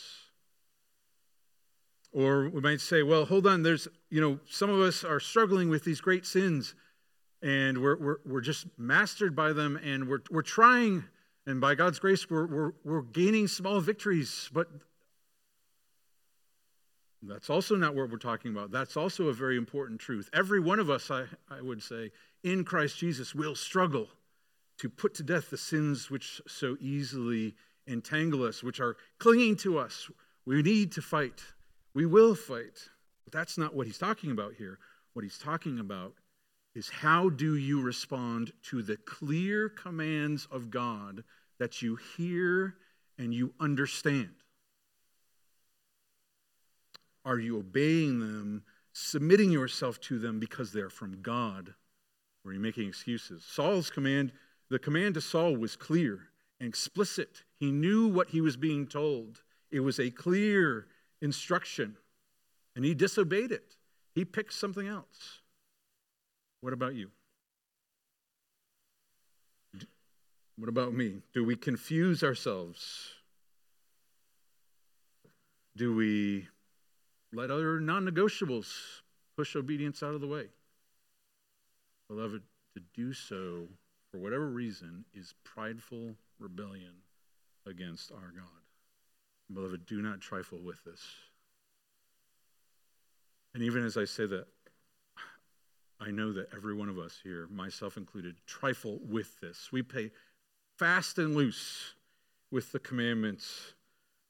Or 2.12 2.48
we 2.48 2.60
might 2.60 2.80
say, 2.80 3.02
well, 3.02 3.26
hold 3.26 3.46
on, 3.46 3.62
there's, 3.62 3.88
you 4.10 4.22
know, 4.22 4.40
some 4.48 4.70
of 4.70 4.80
us 4.80 5.04
are 5.04 5.20
struggling 5.20 5.68
with 5.68 5.84
these 5.84 6.00
great 6.00 6.24
sins 6.24 6.74
and 7.42 7.78
we're, 7.78 7.96
we're, 7.96 8.16
we're 8.24 8.40
just 8.40 8.66
mastered 8.78 9.36
by 9.36 9.52
them 9.52 9.78
and 9.84 10.08
we're, 10.08 10.22
we're 10.30 10.40
trying, 10.40 11.04
and 11.46 11.60
by 11.60 11.74
God's 11.74 11.98
grace, 11.98 12.30
we're, 12.30 12.46
we're, 12.46 12.72
we're 12.84 13.02
gaining 13.02 13.48
small 13.48 13.80
victories. 13.80 14.48
But 14.52 14.68
that's 17.22 17.50
also 17.50 17.76
not 17.76 17.94
what 17.94 18.10
we're 18.10 18.18
talking 18.18 18.52
about. 18.52 18.70
That's 18.70 18.96
also 18.96 19.28
a 19.28 19.32
very 19.32 19.56
important 19.56 20.00
truth. 20.00 20.28
Every 20.32 20.60
one 20.60 20.78
of 20.78 20.90
us, 20.90 21.10
I, 21.10 21.24
I 21.50 21.60
would 21.60 21.82
say, 21.82 22.10
in 22.44 22.64
Christ 22.64 22.98
Jesus 22.98 23.34
will 23.34 23.54
struggle 23.54 24.08
to 24.78 24.88
put 24.88 25.14
to 25.14 25.22
death 25.22 25.50
the 25.50 25.56
sins 25.56 26.10
which 26.10 26.40
so 26.46 26.76
easily 26.80 27.54
entangle 27.86 28.44
us, 28.44 28.62
which 28.62 28.80
are 28.80 28.96
clinging 29.18 29.56
to 29.56 29.78
us. 29.78 30.10
We 30.44 30.62
need 30.62 30.92
to 30.92 31.02
fight. 31.02 31.42
We 31.94 32.06
will 32.06 32.34
fight. 32.34 32.88
But 33.24 33.32
that's 33.32 33.58
not 33.58 33.74
what 33.74 33.86
he's 33.86 33.98
talking 33.98 34.30
about 34.30 34.54
here. 34.54 34.78
What 35.14 35.24
he's 35.24 35.38
talking 35.38 35.80
about 35.80 36.14
is 36.74 36.90
how 36.90 37.30
do 37.30 37.56
you 37.56 37.80
respond 37.80 38.52
to 38.64 38.82
the 38.82 38.98
clear 38.98 39.70
commands 39.70 40.46
of 40.50 40.70
God 40.70 41.24
that 41.58 41.80
you 41.80 41.98
hear 42.16 42.74
and 43.18 43.32
you 43.32 43.54
understand? 43.58 44.34
Are 47.26 47.40
you 47.40 47.58
obeying 47.58 48.20
them, 48.20 48.62
submitting 48.92 49.50
yourself 49.50 50.00
to 50.02 50.18
them 50.18 50.38
because 50.38 50.72
they're 50.72 50.88
from 50.88 51.20
God? 51.20 51.74
Or 52.44 52.52
are 52.52 52.54
you 52.54 52.60
making 52.60 52.88
excuses? 52.88 53.44
Saul's 53.44 53.90
command, 53.90 54.30
the 54.70 54.78
command 54.78 55.14
to 55.14 55.20
Saul 55.20 55.56
was 55.56 55.74
clear 55.74 56.28
and 56.60 56.68
explicit. 56.68 57.42
He 57.58 57.72
knew 57.72 58.06
what 58.06 58.28
he 58.28 58.40
was 58.40 58.56
being 58.56 58.86
told. 58.86 59.42
It 59.72 59.80
was 59.80 59.98
a 59.98 60.08
clear 60.08 60.86
instruction, 61.20 61.96
and 62.76 62.84
he 62.84 62.94
disobeyed 62.94 63.50
it. 63.50 63.74
He 64.14 64.24
picked 64.24 64.52
something 64.52 64.86
else. 64.86 65.40
What 66.60 66.72
about 66.72 66.94
you? 66.94 67.10
What 70.56 70.68
about 70.68 70.94
me? 70.94 71.22
Do 71.34 71.44
we 71.44 71.56
confuse 71.56 72.22
ourselves? 72.22 73.10
Do 75.76 75.94
we 75.94 76.48
let 77.32 77.50
other 77.50 77.80
non 77.80 78.04
negotiables 78.08 78.72
push 79.36 79.56
obedience 79.56 80.02
out 80.02 80.14
of 80.14 80.20
the 80.20 80.26
way? 80.26 80.46
Beloved, 82.08 82.42
to 82.74 82.82
do 82.94 83.12
so, 83.12 83.68
for 84.10 84.18
whatever 84.18 84.46
reason, 84.48 85.04
is 85.12 85.34
prideful 85.44 86.14
rebellion 86.38 86.92
against 87.66 88.12
our 88.12 88.32
God. 88.34 88.62
Beloved, 89.52 89.86
do 89.86 90.02
not 90.02 90.20
trifle 90.20 90.58
with 90.58 90.82
this. 90.84 91.02
And 93.54 93.62
even 93.62 93.84
as 93.84 93.96
I 93.96 94.04
say 94.04 94.26
that, 94.26 94.46
I 95.98 96.10
know 96.10 96.32
that 96.32 96.48
every 96.54 96.74
one 96.74 96.88
of 96.88 96.98
us 96.98 97.18
here, 97.22 97.48
myself 97.50 97.96
included, 97.96 98.36
trifle 98.46 99.00
with 99.02 99.40
this. 99.40 99.72
We 99.72 99.82
pay 99.82 100.10
fast 100.78 101.18
and 101.18 101.34
loose 101.34 101.94
with 102.50 102.70
the 102.72 102.78
commandments 102.78 103.72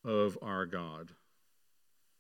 of 0.05 0.39
our 0.43 0.65
God. 0.65 1.11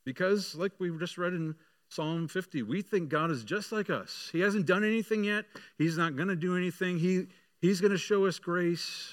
Because, 0.06 0.54
like 0.54 0.72
we 0.78 0.96
just 0.98 1.18
read 1.18 1.34
in 1.34 1.56
Psalm 1.90 2.28
50, 2.28 2.62
we 2.62 2.80
think 2.80 3.10
God 3.10 3.32
is 3.32 3.42
just 3.44 3.72
like 3.72 3.90
us. 3.90 4.30
He 4.32 4.40
hasn't 4.40 4.64
done 4.64 4.84
anything 4.84 5.24
yet, 5.24 5.44
He's 5.76 5.98
not 5.98 6.16
going 6.16 6.28
to 6.28 6.36
do 6.36 6.56
anything. 6.56 6.98
He, 6.98 7.26
he's 7.60 7.80
going 7.82 7.90
to 7.90 7.98
show 7.98 8.24
us 8.24 8.38
grace. 8.38 9.10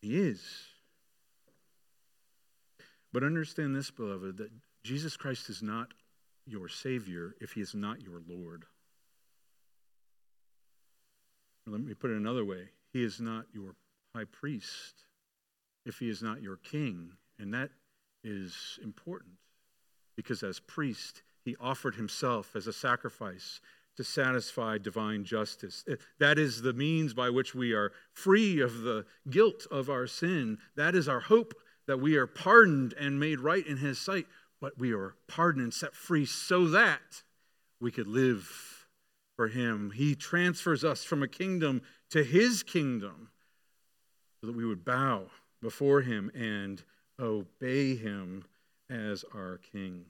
He 0.00 0.16
is. 0.16 0.40
But 3.12 3.24
understand 3.24 3.74
this, 3.74 3.90
beloved, 3.90 4.36
that 4.36 4.50
Jesus 4.84 5.16
Christ 5.16 5.50
is 5.50 5.62
not 5.62 5.92
your 6.46 6.68
Savior 6.68 7.34
if 7.40 7.52
He 7.52 7.60
is 7.60 7.74
not 7.74 8.00
your 8.00 8.22
Lord. 8.28 8.64
Let 11.66 11.80
me 11.80 11.92
put 11.94 12.12
it 12.12 12.16
another 12.16 12.44
way 12.44 12.68
He 12.92 13.02
is 13.02 13.20
not 13.20 13.46
your 13.52 13.74
high 14.14 14.24
priest 14.24 14.94
if 15.84 15.98
He 15.98 16.08
is 16.08 16.22
not 16.22 16.40
your 16.40 16.56
king. 16.56 17.10
And 17.40 17.52
that 17.54 17.70
is 18.24 18.78
important 18.82 19.34
because 20.16 20.42
as 20.42 20.60
priest, 20.60 21.22
He 21.44 21.56
offered 21.60 21.94
Himself 21.94 22.56
as 22.56 22.66
a 22.66 22.72
sacrifice 22.72 23.60
to 23.96 24.04
satisfy 24.04 24.78
divine 24.78 25.24
justice. 25.24 25.84
Uh, 25.90 25.96
that 26.20 26.38
is 26.38 26.62
the 26.62 26.72
means 26.72 27.14
by 27.14 27.30
which 27.30 27.54
we 27.54 27.72
are 27.72 27.92
free 28.12 28.60
of 28.60 28.82
the 28.82 29.04
guilt 29.28 29.66
of 29.70 29.90
our 29.90 30.06
sin. 30.06 30.58
That 30.76 30.94
is 30.94 31.08
our 31.08 31.20
hope 31.20 31.54
that 31.86 32.00
we 32.00 32.16
are 32.16 32.26
pardoned 32.26 32.94
and 32.98 33.18
made 33.18 33.40
right 33.40 33.66
in 33.66 33.78
His 33.78 33.98
sight 33.98 34.26
but 34.60 34.78
we 34.78 34.92
are 34.92 35.14
pardoned 35.26 35.64
and 35.64 35.74
set 35.74 35.94
free 35.94 36.26
so 36.26 36.66
that 36.68 37.22
we 37.80 37.90
could 37.90 38.08
live 38.08 38.86
for 39.36 39.48
Him. 39.48 39.92
He 39.94 40.14
transfers 40.14 40.84
us 40.84 41.04
from 41.04 41.22
a 41.22 41.28
kingdom 41.28 41.82
to 42.10 42.24
His 42.24 42.62
kingdom 42.62 43.30
so 44.40 44.48
that 44.48 44.56
we 44.56 44.64
would 44.64 44.84
bow 44.84 45.26
before 45.62 46.02
Him 46.02 46.30
and 46.34 46.82
obey 47.20 47.96
Him 47.96 48.44
as 48.90 49.24
our 49.34 49.58
King. 49.72 50.06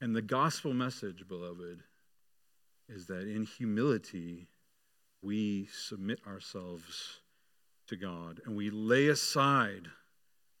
And 0.00 0.14
the 0.14 0.22
gospel 0.22 0.72
message, 0.72 1.26
beloved, 1.28 1.82
is 2.88 3.06
that 3.06 3.28
in 3.28 3.44
humility 3.44 4.48
we 5.22 5.68
submit 5.72 6.20
ourselves 6.26 7.20
to 7.88 7.96
God 7.96 8.40
and 8.46 8.56
we 8.56 8.70
lay 8.70 9.08
aside 9.08 9.88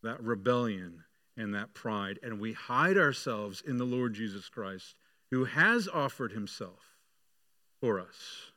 that 0.02 0.22
rebellion 0.22 1.04
and 1.36 1.54
that 1.54 1.72
pride, 1.74 2.18
and 2.22 2.40
we 2.40 2.52
hide 2.52 2.98
ourselves 2.98 3.62
in 3.66 3.78
the 3.78 3.84
Lord 3.84 4.14
Jesus 4.14 4.48
Christ, 4.48 4.94
who 5.30 5.44
has 5.44 5.88
offered 5.88 6.32
himself 6.32 6.96
for 7.80 8.00
us 8.00 8.52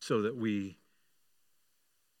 so 0.00 0.22
that 0.22 0.36
we 0.36 0.78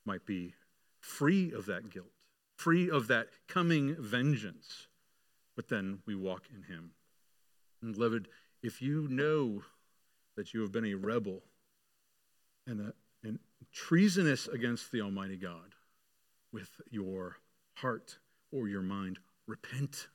might 0.04 0.26
be 0.26 0.54
free 1.00 1.52
of 1.52 1.66
that 1.66 1.88
guilt, 1.88 2.10
free 2.56 2.90
of 2.90 3.08
that 3.08 3.28
coming 3.48 3.96
vengeance. 3.98 4.88
But 5.54 5.68
then 5.68 6.00
we 6.06 6.14
walk 6.14 6.44
in 6.54 6.62
him. 6.62 6.90
And 7.82 7.94
beloved, 7.94 8.28
if 8.62 8.82
you 8.82 9.08
know 9.08 9.62
that 10.36 10.52
you 10.52 10.60
have 10.60 10.72
been 10.72 10.84
a 10.84 10.94
rebel 10.94 11.42
and, 12.66 12.80
a, 12.80 12.92
and 13.26 13.38
treasonous 13.72 14.48
against 14.48 14.92
the 14.92 15.00
Almighty 15.00 15.36
God 15.36 15.74
with 16.52 16.68
your 16.90 17.36
heart 17.74 18.18
or 18.52 18.68
your 18.68 18.82
mind, 18.82 19.18
Repent. 19.46 20.08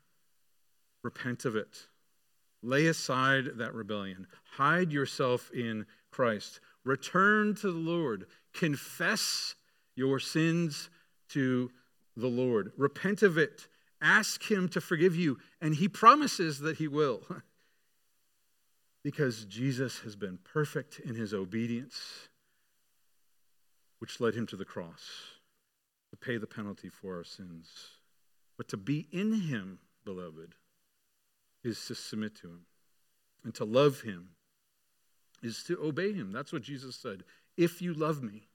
Repent 1.03 1.45
of 1.45 1.55
it. 1.55 1.87
Lay 2.61 2.87
aside 2.87 3.45
that 3.55 3.73
rebellion. 3.73 4.27
Hide 4.57 4.91
yourself 4.91 5.49
in 5.51 5.85
Christ. 6.11 6.59
Return 6.83 7.55
to 7.55 7.71
the 7.71 7.79
Lord. 7.79 8.27
Confess 8.53 9.55
your 9.95 10.19
sins 10.19 10.89
to 11.29 11.71
the 12.15 12.27
Lord. 12.27 12.71
Repent 12.77 13.21
of 13.21 13.37
it. 13.37 13.67
Ask 14.01 14.49
Him 14.49 14.67
to 14.69 14.81
forgive 14.81 15.15
you, 15.15 15.37
and 15.61 15.75
He 15.75 15.87
promises 15.87 16.59
that 16.59 16.77
He 16.77 16.87
will. 16.87 17.21
because 19.03 19.45
Jesus 19.45 19.99
has 19.99 20.15
been 20.15 20.39
perfect 20.43 20.99
in 20.99 21.15
His 21.15 21.33
obedience, 21.33 22.29
which 23.99 24.19
led 24.19 24.33
Him 24.33 24.47
to 24.47 24.55
the 24.55 24.65
cross 24.65 25.01
to 26.11 26.17
pay 26.17 26.37
the 26.37 26.47
penalty 26.47 26.89
for 26.89 27.17
our 27.17 27.23
sins. 27.23 27.69
But 28.57 28.67
to 28.69 28.77
be 28.77 29.07
in 29.11 29.33
him, 29.33 29.79
beloved, 30.05 30.53
is 31.63 31.83
to 31.87 31.95
submit 31.95 32.35
to 32.41 32.47
him. 32.47 32.65
And 33.43 33.55
to 33.55 33.65
love 33.65 34.01
him 34.01 34.29
is 35.41 35.63
to 35.63 35.81
obey 35.81 36.13
him. 36.13 36.31
That's 36.31 36.53
what 36.53 36.61
Jesus 36.61 36.95
said. 36.95 37.23
If 37.57 37.81
you 37.81 37.93
love 37.93 38.21
me, 38.21 38.49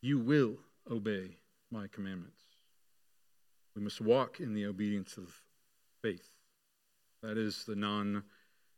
you 0.00 0.18
will 0.18 0.58
obey 0.88 1.38
my 1.70 1.88
commandments. 1.88 2.42
We 3.78 3.84
must 3.84 4.00
walk 4.00 4.40
in 4.40 4.54
the 4.54 4.66
obedience 4.66 5.16
of 5.16 5.32
faith. 6.02 6.32
That 7.22 7.38
is 7.38 7.64
the 7.64 7.76
non 7.76 8.24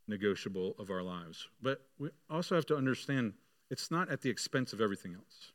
negotiable 0.06 0.74
of 0.78 0.90
our 0.90 1.02
lives. 1.02 1.48
But 1.62 1.80
we 1.98 2.10
also 2.28 2.54
have 2.54 2.66
to 2.66 2.76
understand 2.76 3.32
it's 3.70 3.90
not 3.90 4.10
at 4.10 4.20
the 4.20 4.28
expense 4.28 4.74
of 4.74 4.80
everything 4.82 5.14
else. 5.14 5.52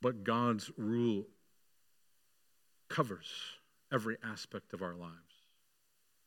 But 0.00 0.22
God's 0.22 0.70
rule 0.76 1.26
covers 2.88 3.28
every 3.92 4.16
aspect 4.22 4.72
of 4.72 4.80
our 4.80 4.94
lives 4.94 5.16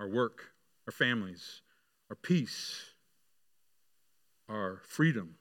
our 0.02 0.10
work, 0.10 0.52
our 0.86 0.92
families, 0.92 1.62
our 2.10 2.18
peace, 2.18 2.82
our 4.50 4.82
freedom. 4.84 5.36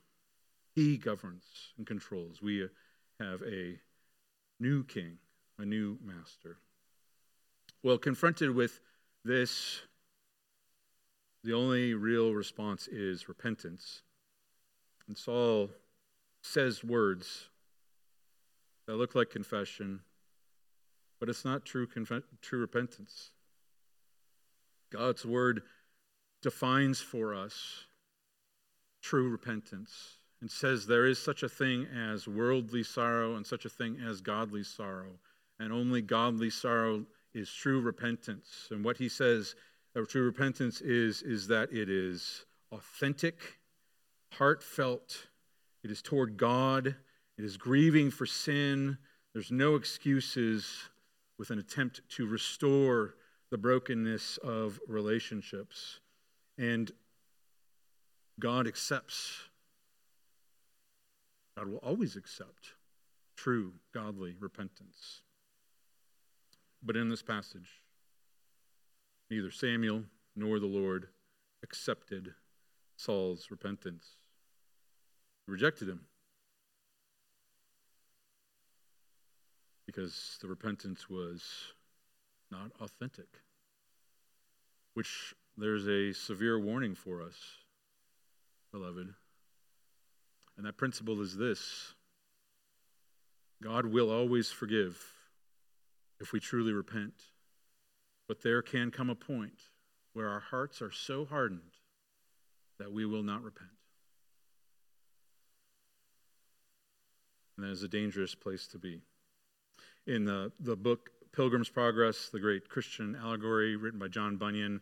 He 0.73 0.95
governs 0.95 1.43
and 1.77 1.85
controls. 1.85 2.41
We 2.41 2.69
have 3.19 3.41
a 3.41 3.79
new 4.57 4.85
king, 4.85 5.17
a 5.57 5.65
new 5.65 5.97
master. 6.03 6.57
Well, 7.83 7.97
confronted 7.97 8.55
with 8.55 8.79
this, 9.25 9.81
the 11.43 11.53
only 11.53 11.93
real 11.93 12.33
response 12.33 12.87
is 12.87 13.27
repentance. 13.27 14.01
And 15.07 15.17
Saul 15.17 15.69
says 16.41 16.83
words 16.83 17.49
that 18.87 18.95
look 18.95 19.15
like 19.15 19.29
confession, 19.29 20.01
but 21.19 21.29
it's 21.29 21.45
not 21.45 21.65
true, 21.65 21.87
true 22.41 22.59
repentance. 22.59 23.31
God's 24.91 25.25
word 25.25 25.63
defines 26.41 27.01
for 27.01 27.33
us 27.33 27.85
true 29.01 29.29
repentance 29.29 30.17
and 30.41 30.51
says 30.51 30.85
there 30.85 31.05
is 31.05 31.17
such 31.17 31.41
a 31.43 31.49
thing 31.49 31.85
as 31.85 32.27
worldly 32.27 32.83
sorrow 32.83 33.35
and 33.35 33.45
such 33.45 33.65
a 33.65 33.69
thing 33.69 33.97
as 34.05 34.21
godly 34.21 34.63
sorrow. 34.63 35.19
And 35.59 35.71
only 35.71 36.01
godly 36.01 36.49
sorrow 36.49 37.05
is 37.33 37.51
true 37.51 37.81
repentance. 37.81 38.67
And 38.71 38.83
what 38.83 38.97
he 38.97 39.09
says 39.09 39.55
that 39.93 40.09
true 40.09 40.23
repentance 40.23 40.81
is, 40.81 41.21
is 41.21 41.47
that 41.47 41.71
it 41.71 41.89
is 41.89 42.45
authentic, 42.71 43.59
heartfelt, 44.33 45.27
it 45.83 45.91
is 45.91 46.01
toward 46.01 46.37
God, 46.37 46.95
it 47.37 47.45
is 47.45 47.57
grieving 47.57 48.09
for 48.09 48.25
sin, 48.25 48.97
there's 49.33 49.51
no 49.51 49.75
excuses, 49.75 50.89
with 51.37 51.49
an 51.49 51.59
attempt 51.59 52.01
to 52.07 52.27
restore 52.27 53.15
the 53.49 53.57
brokenness 53.57 54.37
of 54.37 54.79
relationships. 54.87 55.99
And 56.57 56.91
God 58.39 58.67
accepts, 58.67 59.37
God 61.57 61.67
will 61.67 61.77
always 61.77 62.15
accept 62.15 62.73
true 63.35 63.73
godly 63.93 64.35
repentance. 64.39 65.21
But 66.85 66.97
in 66.97 67.09
this 67.09 67.21
passage, 67.21 67.81
neither 69.29 69.51
Samuel 69.51 70.03
nor 70.35 70.59
the 70.59 70.65
Lord 70.65 71.07
accepted 71.63 72.33
Saul's 72.97 73.47
repentance. 73.49 74.17
He 75.45 75.51
rejected 75.51 75.87
him. 75.87 76.01
because 79.93 80.37
the 80.41 80.47
repentance 80.47 81.09
was 81.09 81.43
not 82.51 82.71
authentic. 82.81 83.27
Which 84.93 85.33
there's 85.57 85.87
a 85.87 86.13
severe 86.13 86.59
warning 86.59 86.95
for 86.95 87.21
us, 87.21 87.35
beloved. 88.71 89.13
And 90.57 90.65
that 90.65 90.77
principle 90.77 91.21
is 91.21 91.35
this 91.37 91.93
God 93.61 93.85
will 93.85 94.09
always 94.09 94.51
forgive 94.51 95.03
if 96.23 96.33
we 96.33 96.39
truly 96.39 96.73
repent. 96.73 97.13
But 98.27 98.41
there 98.41 98.63
can 98.63 98.89
come 98.89 99.11
a 99.11 99.15
point 99.15 99.61
where 100.13 100.29
our 100.29 100.39
hearts 100.39 100.81
are 100.81 100.91
so 100.91 101.25
hardened 101.25 101.77
that 102.79 102.91
we 102.91 103.05
will 103.05 103.23
not 103.23 103.43
repent. 103.43 103.69
And 107.55 107.67
that 107.67 107.71
is 107.71 107.83
a 107.83 107.87
dangerous 107.87 108.33
place 108.33 108.65
to 108.67 108.79
be 108.79 109.01
in 110.07 110.25
the, 110.25 110.51
the 110.59 110.75
book 110.75 111.09
Pilgrim's 111.31 111.69
Progress, 111.69 112.29
the 112.29 112.39
great 112.39 112.69
Christian 112.69 113.15
allegory 113.15 113.75
written 113.75 113.99
by 113.99 114.07
John 114.07 114.37
Bunyan, 114.37 114.81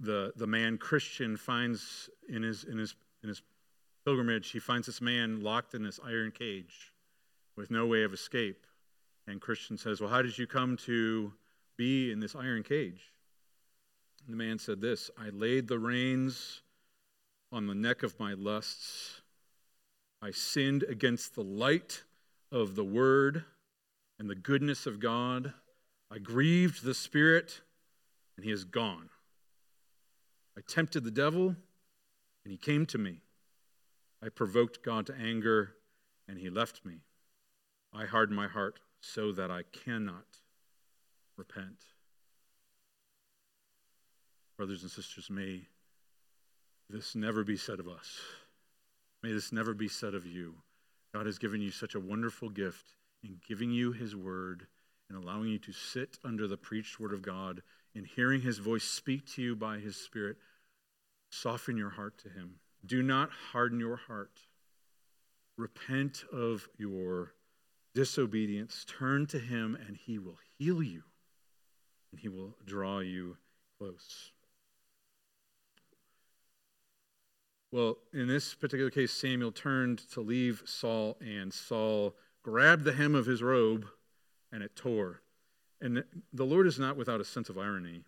the, 0.00 0.32
the 0.36 0.46
man 0.46 0.78
Christian 0.78 1.36
finds 1.36 2.10
in 2.28 2.42
his, 2.42 2.64
in, 2.64 2.78
his, 2.78 2.94
in 3.22 3.28
his 3.28 3.42
pilgrimage, 4.04 4.50
he 4.50 4.58
finds 4.58 4.86
this 4.86 5.00
man 5.00 5.42
locked 5.42 5.74
in 5.74 5.82
this 5.82 6.00
iron 6.04 6.30
cage 6.30 6.92
with 7.56 7.70
no 7.70 7.86
way 7.86 8.02
of 8.02 8.12
escape. 8.12 8.66
And 9.26 9.40
Christian 9.40 9.78
says, 9.78 10.00
Well, 10.00 10.10
how 10.10 10.22
did 10.22 10.36
you 10.36 10.46
come 10.46 10.76
to 10.78 11.32
be 11.76 12.10
in 12.10 12.20
this 12.20 12.34
iron 12.34 12.62
cage? 12.62 13.12
And 14.26 14.32
the 14.32 14.44
man 14.44 14.58
said 14.58 14.80
this 14.80 15.10
I 15.18 15.30
laid 15.30 15.68
the 15.68 15.78
reins 15.78 16.62
on 17.50 17.66
the 17.66 17.74
neck 17.74 18.02
of 18.02 18.18
my 18.18 18.34
lusts. 18.34 19.20
I 20.20 20.30
sinned 20.30 20.84
against 20.84 21.34
the 21.34 21.42
light 21.42 22.04
of 22.50 22.76
the 22.76 22.84
word 22.84 23.44
and 24.18 24.30
the 24.30 24.34
goodness 24.34 24.86
of 24.86 25.00
God. 25.00 25.52
I 26.10 26.18
grieved 26.18 26.84
the 26.84 26.94
Spirit, 26.94 27.62
and 28.36 28.44
he 28.44 28.52
is 28.52 28.64
gone. 28.64 29.08
I 30.56 30.60
tempted 30.66 31.02
the 31.02 31.10
devil, 31.10 31.48
and 32.44 32.52
he 32.52 32.56
came 32.56 32.86
to 32.86 32.98
me. 32.98 33.22
I 34.22 34.28
provoked 34.28 34.84
God 34.84 35.06
to 35.06 35.14
anger, 35.14 35.74
and 36.28 36.38
he 36.38 36.50
left 36.50 36.84
me. 36.84 37.00
I 37.92 38.04
hardened 38.04 38.36
my 38.36 38.46
heart 38.46 38.78
so 39.02 39.32
that 39.32 39.50
I 39.50 39.62
cannot 39.84 40.24
repent. 41.36 41.84
Brothers 44.56 44.82
and 44.82 44.90
sisters, 44.90 45.28
may 45.28 45.62
this 46.88 47.14
never 47.14 47.42
be 47.42 47.56
said 47.56 47.80
of 47.80 47.88
us. 47.88 48.20
May 49.22 49.32
this 49.32 49.52
never 49.52 49.74
be 49.74 49.88
said 49.88 50.14
of 50.14 50.24
you. 50.24 50.54
God 51.12 51.26
has 51.26 51.38
given 51.38 51.60
you 51.60 51.70
such 51.70 51.94
a 51.94 52.00
wonderful 52.00 52.48
gift 52.48 52.94
in 53.24 53.38
giving 53.46 53.70
you 53.70 53.92
his 53.92 54.14
word 54.14 54.66
and 55.10 55.22
allowing 55.22 55.48
you 55.48 55.58
to 55.58 55.72
sit 55.72 56.18
under 56.24 56.46
the 56.46 56.56
preached 56.56 57.00
word 57.00 57.12
of 57.12 57.22
God 57.22 57.62
and 57.94 58.06
hearing 58.06 58.40
his 58.40 58.58
voice 58.58 58.84
speak 58.84 59.26
to 59.34 59.42
you 59.42 59.56
by 59.56 59.78
his 59.78 59.96
spirit. 59.96 60.36
Soften 61.30 61.76
your 61.76 61.90
heart 61.90 62.18
to 62.18 62.28
him. 62.28 62.56
Do 62.86 63.02
not 63.02 63.30
harden 63.52 63.80
your 63.80 63.96
heart. 63.96 64.40
Repent 65.56 66.24
of 66.32 66.68
your 66.78 67.34
disobedience. 67.94 68.84
Turn 68.86 69.26
to 69.26 69.38
him, 69.38 69.76
and 69.86 69.96
he 69.96 70.18
will 70.18 70.38
heal 70.58 70.82
you, 70.82 71.02
and 72.10 72.20
he 72.20 72.28
will 72.28 72.56
draw 72.64 73.00
you 73.00 73.36
close. 73.78 74.32
Well, 77.70 77.96
in 78.12 78.28
this 78.28 78.54
particular 78.54 78.90
case, 78.90 79.12
Samuel 79.12 79.50
turned 79.50 79.98
to 80.10 80.20
leave 80.20 80.62
Saul, 80.66 81.16
and 81.20 81.52
Saul 81.52 82.14
grabbed 82.42 82.84
the 82.84 82.92
hem 82.92 83.14
of 83.14 83.24
his 83.24 83.42
robe, 83.42 83.86
and 84.52 84.62
it 84.62 84.76
tore. 84.76 85.22
And 85.80 86.04
the 86.32 86.44
Lord 86.44 86.66
is 86.66 86.78
not 86.78 86.96
without 86.96 87.20
a 87.20 87.24
sense 87.24 87.48
of 87.48 87.58
irony. 87.58 88.04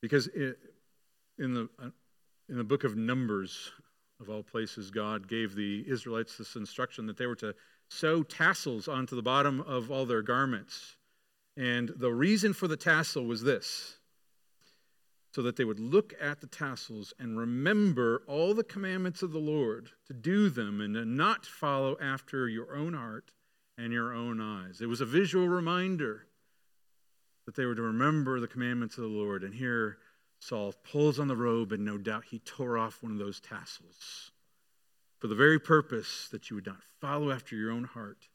Because 0.00 0.26
it, 0.28 0.58
in, 1.38 1.52
the, 1.52 1.68
uh, 1.78 1.90
in 2.48 2.56
the 2.56 2.64
book 2.64 2.82
of 2.82 2.96
Numbers, 2.96 3.70
of 4.20 4.28
all 4.28 4.42
places, 4.42 4.90
God 4.90 5.28
gave 5.28 5.54
the 5.54 5.84
Israelites 5.88 6.36
this 6.36 6.56
instruction 6.56 7.06
that 7.06 7.16
they 7.16 7.26
were 7.26 7.36
to 7.36 7.54
sew 7.88 8.22
tassels 8.22 8.86
onto 8.86 9.16
the 9.16 9.22
bottom 9.22 9.60
of 9.62 9.90
all 9.90 10.06
their 10.06 10.22
garments. 10.22 10.96
And 11.56 11.90
the 11.96 12.12
reason 12.12 12.52
for 12.52 12.68
the 12.68 12.76
tassel 12.76 13.24
was 13.24 13.42
this 13.42 13.96
so 15.32 15.42
that 15.42 15.56
they 15.56 15.64
would 15.64 15.78
look 15.78 16.12
at 16.20 16.40
the 16.40 16.46
tassels 16.46 17.14
and 17.18 17.38
remember 17.38 18.22
all 18.26 18.52
the 18.52 18.64
commandments 18.64 19.22
of 19.22 19.30
the 19.32 19.38
Lord, 19.38 19.90
to 20.06 20.12
do 20.12 20.50
them 20.50 20.80
and 20.80 20.94
to 20.94 21.04
not 21.04 21.46
follow 21.46 21.96
after 22.00 22.48
your 22.48 22.74
own 22.74 22.94
heart 22.94 23.30
and 23.78 23.92
your 23.92 24.12
own 24.12 24.40
eyes. 24.40 24.80
It 24.80 24.88
was 24.88 25.00
a 25.00 25.06
visual 25.06 25.48
reminder 25.48 26.26
that 27.46 27.54
they 27.54 27.64
were 27.64 27.76
to 27.76 27.82
remember 27.82 28.40
the 28.40 28.48
commandments 28.48 28.98
of 28.98 29.04
the 29.04 29.08
Lord. 29.08 29.44
And 29.44 29.54
here 29.54 29.98
Saul 30.40 30.74
pulls 30.90 31.20
on 31.20 31.28
the 31.28 31.36
robe, 31.36 31.70
and 31.70 31.84
no 31.84 31.98
doubt 31.98 32.24
he 32.30 32.40
tore 32.40 32.78
off 32.78 33.02
one 33.02 33.12
of 33.12 33.18
those 33.18 33.40
tassels 33.40 34.32
for 35.20 35.28
the 35.28 35.34
very 35.34 35.60
purpose 35.60 36.28
that 36.32 36.48
you 36.48 36.56
would 36.56 36.66
not 36.66 36.82
follow 36.98 37.30
after 37.30 37.54
your 37.54 37.70
own 37.70 37.84
heart 37.84 38.28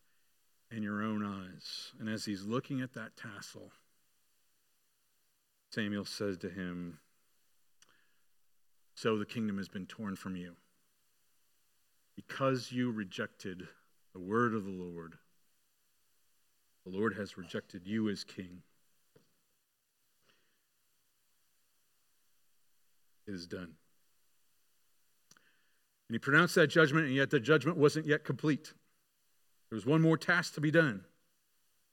and 0.72 0.84
your 0.84 1.02
own 1.02 1.26
eyes. 1.26 1.92
And 2.00 2.08
as 2.08 2.26
he's 2.26 2.44
looking 2.44 2.80
at 2.80 2.94
that 2.94 3.18
tassel, 3.18 3.72
Samuel 5.72 6.06
says 6.06 6.38
to 6.38 6.50
him, 6.50 7.00
So 8.94 9.18
the 9.18 9.26
kingdom 9.26 9.58
has 9.58 9.68
been 9.68 9.88
torn 9.88 10.16
from 10.16 10.36
you. 10.36 10.56
Because 12.16 12.72
you 12.72 12.92
rejected 12.92 13.68
the 14.14 14.22
word 14.22 14.54
of 14.54 14.64
the 14.64 14.72
Lord, 14.72 15.16
the 16.86 16.96
Lord 16.96 17.16
has 17.16 17.36
rejected 17.36 17.88
you 17.88 18.08
as 18.10 18.24
king. 18.24 18.62
It 23.28 23.34
is 23.34 23.48
done. 23.48 23.74
And 26.08 26.14
he 26.14 26.20
pronounced 26.20 26.56
that 26.56 26.68
judgment, 26.68 27.08
and 27.08 27.16
yet 27.16 27.32
the 27.32 27.40
judgment 27.40 27.78
wasn't 27.78 28.06
yet 28.06 28.24
complete. 28.24 28.74
There 29.70 29.76
was 29.76 29.86
one 29.86 30.02
more 30.02 30.18
task 30.18 30.54
to 30.56 30.62
be 30.62 30.72
done 30.72 31.04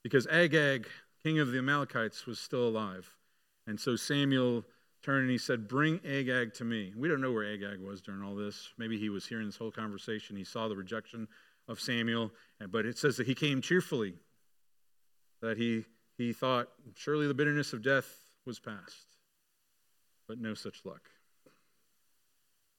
because 0.03 0.27
Agag, 0.27 0.87
king 1.23 1.39
of 1.39 1.51
the 1.51 1.59
Amalekites, 1.59 2.27
was 2.27 2.39
still 2.39 2.69
alive. 2.69 3.11
And 3.67 3.81
so 3.81 3.97
Samuel 3.97 4.65
turned 5.03 5.23
and 5.23 5.31
he 5.31 5.39
said, 5.39 5.69
Bring 5.69 6.01
Agag 6.07 6.53
to 6.55 6.65
me. 6.65 6.93
We 6.97 7.09
don't 7.09 7.21
know 7.21 7.33
where 7.33 7.51
Agag 7.51 7.81
was 7.81 8.03
during 8.03 8.23
all 8.23 8.35
this. 8.35 8.71
Maybe 8.77 8.99
he 8.99 9.09
was 9.09 9.27
hearing 9.27 9.47
this 9.47 9.57
whole 9.57 9.71
conversation. 9.71 10.37
He 10.37 10.45
saw 10.45 10.69
the 10.69 10.77
rejection 10.77 11.27
of 11.69 11.81
Samuel, 11.81 12.33
but 12.71 12.85
it 12.85 12.99
says 12.99 13.17
that 13.17 13.27
he 13.27 13.35
came 13.35 13.63
cheerfully, 13.63 14.15
that 15.41 15.57
he, 15.57 15.87
he 16.19 16.33
thought, 16.33 16.69
Surely 16.95 17.27
the 17.27 17.35
bitterness 17.35 17.73
of 17.73 17.83
death 17.83 18.21
was 18.45 18.59
past. 18.59 19.07
But 20.29 20.39
no 20.39 20.55
such 20.55 20.85
luck. 20.85 21.09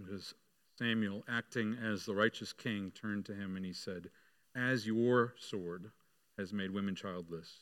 Because 0.04 0.34
Samuel, 0.78 1.24
acting 1.30 1.78
as 1.82 2.06
the 2.06 2.16
righteous 2.16 2.52
king, 2.54 2.92
turned 2.92 3.26
to 3.26 3.34
him 3.34 3.56
and 3.56 3.66
he 3.66 3.74
said, 3.74 4.10
As 4.56 4.88
your 4.88 5.34
sword 5.38 5.92
has 6.38 6.52
made 6.52 6.72
women 6.72 6.96
childless, 6.96 7.60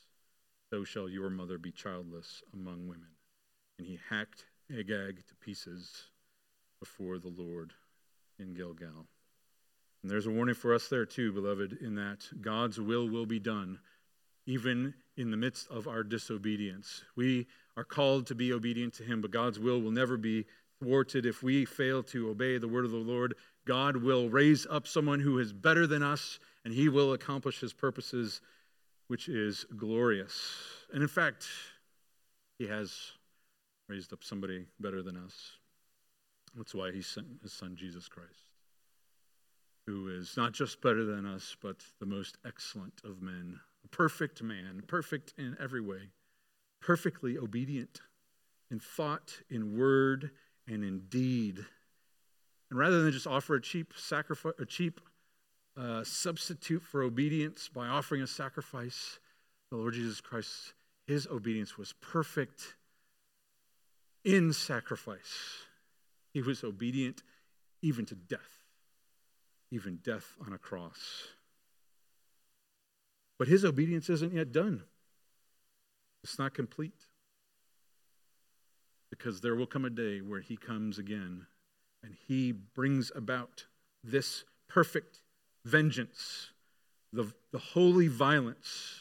so 0.70 0.84
shall 0.84 1.08
your 1.08 1.30
mother 1.30 1.58
be 1.58 1.70
childless 1.70 2.42
among 2.54 2.88
women. 2.88 3.10
And 3.78 3.86
he 3.86 3.98
hacked 4.08 4.46
Agag 4.70 5.26
to 5.28 5.34
pieces 5.36 6.04
before 6.80 7.18
the 7.18 7.28
Lord 7.28 7.74
in 8.38 8.54
Gilgal. 8.54 9.06
And 10.02 10.10
there's 10.10 10.26
a 10.26 10.30
warning 10.30 10.54
for 10.54 10.74
us 10.74 10.88
there, 10.88 11.06
too, 11.06 11.32
beloved, 11.32 11.78
in 11.80 11.94
that 11.96 12.28
God's 12.40 12.80
will 12.80 13.08
will 13.08 13.26
be 13.26 13.38
done, 13.38 13.78
even 14.46 14.94
in 15.16 15.30
the 15.30 15.36
midst 15.36 15.70
of 15.70 15.86
our 15.86 16.02
disobedience. 16.02 17.04
We 17.14 17.46
are 17.76 17.84
called 17.84 18.26
to 18.26 18.34
be 18.34 18.52
obedient 18.52 18.94
to 18.94 19.04
Him, 19.04 19.20
but 19.20 19.30
God's 19.30 19.58
will 19.58 19.80
will 19.80 19.90
never 19.90 20.16
be 20.16 20.46
thwarted 20.82 21.26
if 21.26 21.42
we 21.42 21.64
fail 21.64 22.02
to 22.02 22.30
obey 22.30 22.58
the 22.58 22.68
word 22.68 22.84
of 22.84 22.90
the 22.90 22.96
Lord. 22.96 23.34
God 23.64 23.96
will 23.96 24.28
raise 24.28 24.66
up 24.68 24.88
someone 24.88 25.20
who 25.20 25.38
is 25.38 25.52
better 25.52 25.86
than 25.86 26.02
us, 26.02 26.40
and 26.64 26.74
He 26.74 26.88
will 26.88 27.12
accomplish 27.12 27.60
His 27.60 27.72
purposes 27.72 28.40
which 29.12 29.28
is 29.28 29.66
glorious. 29.76 30.54
And 30.92 31.02
in 31.02 31.08
fact, 31.08 31.46
he 32.58 32.66
has 32.66 33.12
raised 33.88 34.12
up 34.12 34.24
somebody 34.24 34.64
better 34.80 35.02
than 35.02 35.16
us. 35.16 35.34
That's 36.56 36.74
why 36.74 36.92
he 36.92 37.02
sent 37.02 37.26
his 37.42 37.52
son, 37.52 37.76
Jesus 37.76 38.08
Christ, 38.08 38.48
who 39.86 40.08
is 40.08 40.36
not 40.36 40.52
just 40.52 40.80
better 40.80 41.04
than 41.04 41.26
us, 41.26 41.56
but 41.62 41.76
the 42.00 42.06
most 42.06 42.38
excellent 42.46 43.02
of 43.04 43.20
men, 43.20 43.60
a 43.84 43.88
perfect 43.88 44.42
man, 44.42 44.82
perfect 44.86 45.34
in 45.36 45.56
every 45.60 45.80
way, 45.80 46.10
perfectly 46.80 47.36
obedient 47.36 48.00
in 48.70 48.80
thought, 48.80 49.42
in 49.50 49.76
word, 49.76 50.30
and 50.66 50.84
in 50.84 51.00
deed. 51.08 51.64
And 52.70 52.78
rather 52.78 53.02
than 53.02 53.12
just 53.12 53.26
offer 53.26 53.54
a 53.54 53.60
cheap 53.60 53.92
sacrifice, 53.96 54.54
a 54.58 54.64
cheap 54.64 55.00
uh, 55.76 56.04
substitute 56.04 56.82
for 56.82 57.02
obedience 57.02 57.68
by 57.68 57.86
offering 57.86 58.22
a 58.22 58.26
sacrifice. 58.26 59.18
The 59.70 59.76
Lord 59.76 59.94
Jesus 59.94 60.20
Christ, 60.20 60.74
his 61.06 61.26
obedience 61.26 61.78
was 61.78 61.94
perfect 61.94 62.74
in 64.24 64.52
sacrifice. 64.52 65.64
He 66.32 66.42
was 66.42 66.62
obedient 66.62 67.22
even 67.82 68.06
to 68.06 68.14
death, 68.14 68.64
even 69.70 69.98
death 70.02 70.34
on 70.46 70.52
a 70.52 70.58
cross. 70.58 71.28
But 73.38 73.48
his 73.48 73.64
obedience 73.64 74.08
isn't 74.08 74.32
yet 74.32 74.52
done, 74.52 74.82
it's 76.22 76.38
not 76.38 76.54
complete. 76.54 77.06
Because 79.12 79.42
there 79.42 79.54
will 79.54 79.66
come 79.66 79.84
a 79.84 79.90
day 79.90 80.20
where 80.22 80.40
he 80.40 80.56
comes 80.56 80.96
again 80.98 81.46
and 82.02 82.16
he 82.26 82.50
brings 82.50 83.12
about 83.14 83.66
this 84.02 84.44
perfect 84.70 85.20
vengeance, 85.66 86.48
the, 87.12 87.30
the 87.52 87.58
holy 87.58 88.08
violence, 88.08 89.00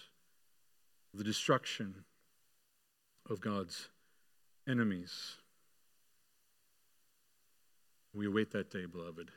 the 1.13 1.23
destruction 1.23 2.03
of 3.29 3.39
God's 3.39 3.87
enemies. 4.67 5.37
We 8.13 8.27
await 8.27 8.51
that 8.51 8.69
day, 8.69 8.87
beloved. 8.87 9.31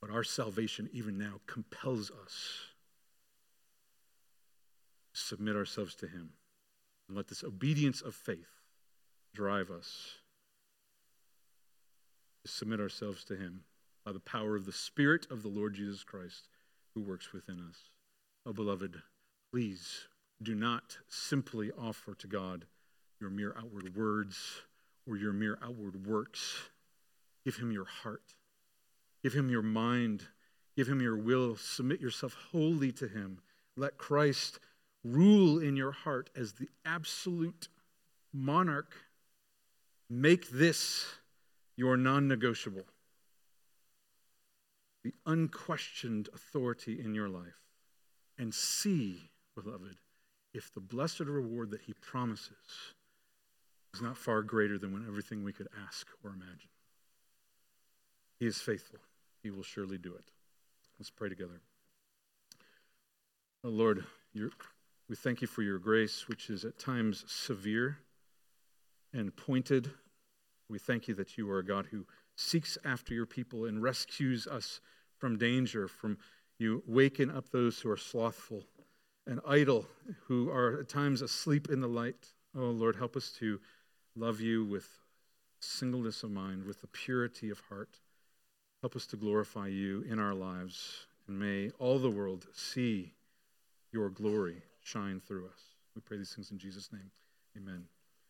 But 0.00 0.10
our 0.10 0.22
salvation, 0.22 0.88
even 0.92 1.18
now, 1.18 1.40
compels 1.48 2.12
us 2.24 2.66
to 5.12 5.20
submit 5.20 5.56
ourselves 5.56 5.96
to 5.96 6.06
Him 6.06 6.34
and 7.08 7.16
let 7.16 7.26
this 7.26 7.42
obedience 7.42 8.00
of 8.00 8.14
faith 8.14 8.59
drive 9.34 9.70
us 9.70 10.14
to 12.44 12.50
submit 12.50 12.80
ourselves 12.80 13.24
to 13.24 13.36
Him 13.36 13.64
by 14.04 14.12
the 14.12 14.20
power 14.20 14.56
of 14.56 14.66
the 14.66 14.72
Spirit 14.72 15.26
of 15.30 15.42
the 15.42 15.48
Lord 15.48 15.74
Jesus 15.74 16.02
Christ 16.02 16.48
who 16.94 17.02
works 17.02 17.32
within 17.32 17.60
us. 17.68 17.76
Oh, 18.46 18.52
beloved, 18.52 18.96
please 19.52 20.08
do 20.42 20.54
not 20.54 20.96
simply 21.08 21.70
offer 21.78 22.14
to 22.14 22.26
God 22.26 22.64
your 23.20 23.30
mere 23.30 23.54
outward 23.58 23.94
words 23.94 24.62
or 25.06 25.16
your 25.16 25.32
mere 25.32 25.58
outward 25.62 26.06
works. 26.06 26.70
Give 27.44 27.56
Him 27.56 27.70
your 27.70 27.84
heart, 27.84 28.34
give 29.22 29.34
Him 29.34 29.50
your 29.50 29.62
mind, 29.62 30.24
give 30.76 30.88
Him 30.88 31.00
your 31.00 31.16
will. 31.16 31.56
Submit 31.56 32.00
yourself 32.00 32.36
wholly 32.50 32.92
to 32.92 33.08
Him. 33.08 33.40
Let 33.76 33.98
Christ 33.98 34.60
rule 35.04 35.58
in 35.58 35.76
your 35.76 35.92
heart 35.92 36.30
as 36.36 36.54
the 36.54 36.68
absolute 36.84 37.68
monarch. 38.32 38.94
Make 40.10 40.50
this 40.50 41.06
your 41.76 41.96
non 41.96 42.26
negotiable, 42.26 42.84
the 45.04 45.14
unquestioned 45.24 46.28
authority 46.34 47.00
in 47.00 47.14
your 47.14 47.28
life. 47.28 47.62
And 48.36 48.52
see, 48.52 49.30
beloved, 49.54 49.96
if 50.52 50.74
the 50.74 50.80
blessed 50.80 51.20
reward 51.20 51.70
that 51.70 51.82
he 51.82 51.92
promises 51.92 52.56
is 53.94 54.02
not 54.02 54.16
far 54.16 54.42
greater 54.42 54.78
than 54.78 54.92
when 54.92 55.06
everything 55.06 55.44
we 55.44 55.52
could 55.52 55.68
ask 55.86 56.08
or 56.24 56.30
imagine. 56.30 56.70
He 58.38 58.46
is 58.46 58.60
faithful. 58.60 58.98
He 59.42 59.50
will 59.50 59.62
surely 59.62 59.98
do 59.98 60.14
it. 60.14 60.24
Let's 60.98 61.10
pray 61.10 61.28
together. 61.28 61.60
Oh 63.62 63.68
Lord, 63.68 64.04
we 64.34 65.16
thank 65.16 65.40
you 65.40 65.46
for 65.46 65.62
your 65.62 65.78
grace, 65.78 66.26
which 66.28 66.50
is 66.50 66.64
at 66.64 66.78
times 66.78 67.24
severe 67.28 67.98
and 69.12 69.34
pointed. 69.34 69.90
We 70.68 70.78
thank 70.78 71.08
you 71.08 71.14
that 71.14 71.36
you 71.36 71.50
are 71.50 71.58
a 71.58 71.64
God 71.64 71.86
who 71.90 72.06
seeks 72.36 72.78
after 72.84 73.12
your 73.14 73.26
people 73.26 73.64
and 73.66 73.82
rescues 73.82 74.46
us 74.46 74.80
from 75.18 75.36
danger, 75.36 75.88
from 75.88 76.18
you 76.58 76.82
waken 76.86 77.30
up 77.30 77.50
those 77.50 77.80
who 77.80 77.90
are 77.90 77.96
slothful 77.96 78.64
and 79.26 79.40
idle, 79.46 79.86
who 80.26 80.50
are 80.50 80.80
at 80.80 80.88
times 80.88 81.22
asleep 81.22 81.68
in 81.70 81.80
the 81.80 81.88
light. 81.88 82.28
Oh 82.56 82.70
Lord, 82.70 82.96
help 82.96 83.16
us 83.16 83.30
to 83.38 83.60
love 84.16 84.40
you 84.40 84.64
with 84.64 84.88
singleness 85.60 86.22
of 86.22 86.30
mind, 86.30 86.64
with 86.64 86.80
the 86.80 86.86
purity 86.86 87.50
of 87.50 87.60
heart. 87.68 88.00
Help 88.80 88.96
us 88.96 89.06
to 89.06 89.16
glorify 89.16 89.66
you 89.66 90.04
in 90.08 90.18
our 90.18 90.34
lives, 90.34 91.06
and 91.28 91.38
may 91.38 91.70
all 91.78 91.98
the 91.98 92.10
world 92.10 92.46
see 92.54 93.12
your 93.92 94.08
glory 94.08 94.62
shine 94.82 95.20
through 95.20 95.46
us. 95.46 95.60
We 95.94 96.00
pray 96.00 96.16
these 96.16 96.34
things 96.34 96.50
in 96.50 96.58
Jesus' 96.58 96.90
name. 96.92 97.10
Amen. 97.56 97.84